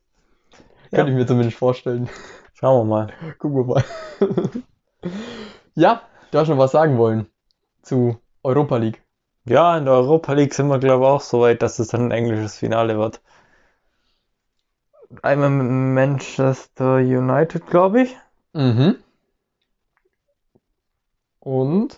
Ja. 0.91 0.97
Könnte 0.97 1.11
ich 1.11 1.17
mir 1.17 1.27
zumindest 1.27 1.57
vorstellen. 1.57 2.09
Schauen 2.53 2.87
wir 2.87 2.89
mal. 2.89 3.13
Gucken 3.37 3.57
wir 3.57 3.65
mal. 3.65 3.83
ja, 5.75 6.01
du 6.31 6.39
hast 6.39 6.47
schon 6.47 6.57
was 6.57 6.71
sagen 6.71 6.97
wollen 6.97 7.27
zu 7.81 8.19
Europa 8.43 8.77
League. 8.77 9.03
Ja, 9.45 9.77
in 9.77 9.85
der 9.85 9.93
Europa 9.93 10.33
League 10.33 10.53
sind 10.53 10.67
wir, 10.67 10.79
glaube 10.79 11.05
ich, 11.05 11.09
auch 11.09 11.21
so 11.21 11.41
weit, 11.41 11.61
dass 11.61 11.79
es 11.79 11.89
dann 11.89 12.07
ein 12.07 12.11
englisches 12.11 12.57
Finale 12.57 12.97
wird. 12.97 13.21
Einmal 15.21 15.49
mit 15.49 15.67
Manchester 15.95 16.97
United, 16.97 17.65
glaube 17.67 18.01
ich. 18.01 18.17
Mhm. 18.53 18.97
Und? 21.39 21.97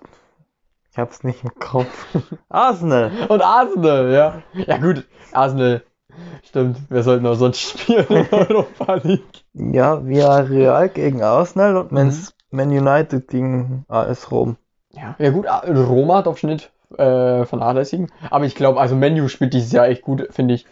Ich 1.00 1.02
habe 1.02 1.12
es 1.12 1.24
nicht 1.24 1.46
im 1.46 1.56
Kopf. 1.58 2.08
Arsenal. 2.50 3.10
Und 3.30 3.42
Arsenal, 3.42 4.12
ja. 4.12 4.42
Ja 4.68 4.78
gut, 4.80 5.08
Arsenal. 5.32 5.82
Stimmt, 6.44 6.78
wir 6.90 7.04
sollten 7.04 7.26
auch 7.26 7.36
sonst 7.36 7.62
spielen 7.62 8.06
in 8.10 8.28
Europa 8.30 8.96
League. 8.96 9.46
Ja, 9.54 10.06
Villarreal 10.06 10.90
gegen 10.90 11.24
Arsenal 11.24 11.78
und 11.78 11.94
Man, 11.94 12.08
Mhm. 12.08 12.28
Man 12.52 12.68
United 12.68 13.30
gegen 13.30 13.86
AS 13.88 14.30
Rom. 14.30 14.58
Ja, 14.92 15.16
ja 15.20 15.30
gut, 15.30 15.46
Roma 15.48 16.22
darf 16.22 16.38
schon 16.38 16.50
nicht 16.50 16.70
äh, 16.98 17.46
vernachlässigen. 17.46 18.12
Aber 18.30 18.44
ich 18.44 18.56
glaube, 18.56 18.82
also 18.82 18.98
Menu 18.98 19.30
spielt 19.30 19.54
dieses 19.54 19.72
Jahr 19.72 19.88
echt 19.88 20.02
gut, 20.02 20.28
finde 20.32 20.56
ich. 20.56 20.66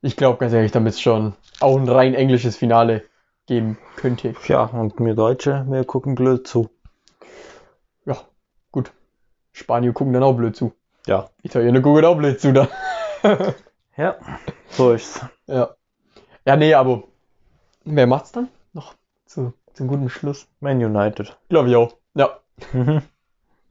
Ich 0.00 0.16
glaube 0.16 0.38
ganz 0.38 0.52
ehrlich, 0.52 0.72
damit 0.72 0.94
es 0.94 1.00
schon 1.00 1.34
auch 1.60 1.76
ein 1.78 1.88
rein 1.88 2.14
englisches 2.14 2.56
Finale 2.56 3.04
geben 3.46 3.78
könnte. 3.94 4.34
Ja, 4.48 4.64
und 4.64 4.98
wir 4.98 5.14
Deutsche, 5.14 5.64
wir 5.68 5.84
gucken 5.84 6.16
blöd 6.16 6.48
zu. 6.48 6.68
Spanier 9.52 9.92
gucken 9.92 10.12
dann 10.12 10.22
auch 10.22 10.34
blöd 10.34 10.56
zu. 10.56 10.72
Ja. 11.06 11.28
Italiener 11.42 11.80
gucken 11.80 12.04
auch 12.04 12.16
blöd 12.16 12.40
zu 12.40 12.52
da. 12.52 12.68
Ja, 13.96 14.16
so 14.70 14.92
ist's. 14.92 15.20
Ja. 15.46 15.74
Ja, 16.46 16.56
nee, 16.56 16.72
aber 16.72 17.04
wer 17.84 18.06
macht's 18.06 18.32
dann? 18.32 18.48
Noch 18.72 18.94
zu, 19.26 19.52
zum 19.74 19.86
guten 19.86 20.08
Schluss. 20.08 20.48
Man 20.60 20.82
United. 20.82 21.36
Glaube 21.50 21.68
ich 21.68 21.76
auch. 21.76 21.96
Ja. 22.14 22.40
Mhm. 22.72 23.02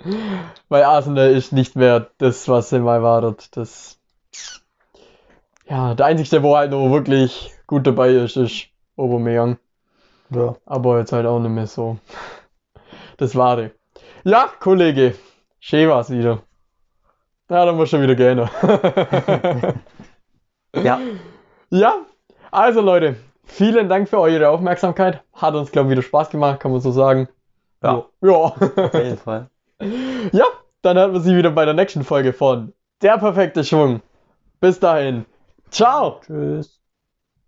Weil 0.70 0.84
Arsenal 0.84 1.32
ist 1.32 1.54
nicht 1.54 1.76
mehr 1.76 2.12
das, 2.18 2.48
was 2.48 2.70
sie 2.70 2.80
mal 2.80 3.02
war. 3.02 3.36
Das. 3.52 4.00
Ja, 5.68 5.96
der 5.96 6.06
einzige, 6.06 6.44
wo 6.44 6.56
halt 6.56 6.72
noch 6.72 6.92
wirklich 6.92 7.52
gut 7.66 7.88
dabei 7.88 8.10
ist, 8.12 8.38
ist 8.38 8.68
Aubameyang. 8.98 9.58
ja. 10.30 10.56
Aber 10.66 11.00
jetzt 11.00 11.14
halt 11.14 11.26
auch 11.26 11.40
nicht 11.40 11.52
mehr 11.52 11.68
so. 11.68 11.98
Das 13.18 13.36
Wahre. 13.36 13.72
Ja, 14.24 14.52
Kollege. 14.60 15.16
Schön 15.64 15.88
war's 15.90 16.10
wieder. 16.10 16.42
Ja, 17.48 17.66
dann 17.66 17.76
muss 17.78 17.90
schon 17.90 18.02
wieder 18.02 18.16
gerne. 18.16 18.50
Ja, 20.74 21.02
ja, 21.70 21.98
also 22.50 22.80
Leute, 22.80 23.18
vielen 23.44 23.90
Dank 23.90 24.08
für 24.08 24.22
eure 24.22 24.48
Aufmerksamkeit. 24.48 25.22
Hat 25.34 25.54
uns, 25.54 25.70
glaube 25.70 25.90
ich, 25.90 25.92
wieder 25.92 26.02
Spaß 26.02 26.30
gemacht, 26.30 26.62
kann 26.62 26.72
man 26.72 26.80
so 26.80 26.92
sagen. 26.92 27.28
Ja. 27.84 28.06
Ja. 28.22 28.32
auf 28.32 28.94
jeden 28.94 29.18
Fall. 29.18 29.50
Ja, 30.32 30.46
dann 30.82 30.98
hören 30.98 31.12
wir 31.12 31.20
sie 31.20 31.36
wieder 31.36 31.52
bei 31.52 31.66
der 31.66 31.74
nächsten 31.74 32.06
Folge 32.06 32.32
von 32.32 32.72
Der 33.02 33.18
perfekte 33.18 33.64
Schwung. 33.66 34.02
Bis 34.62 34.80
dahin. 34.80 35.26
Ciao. 35.72 36.22
Tschüss. 36.26 36.81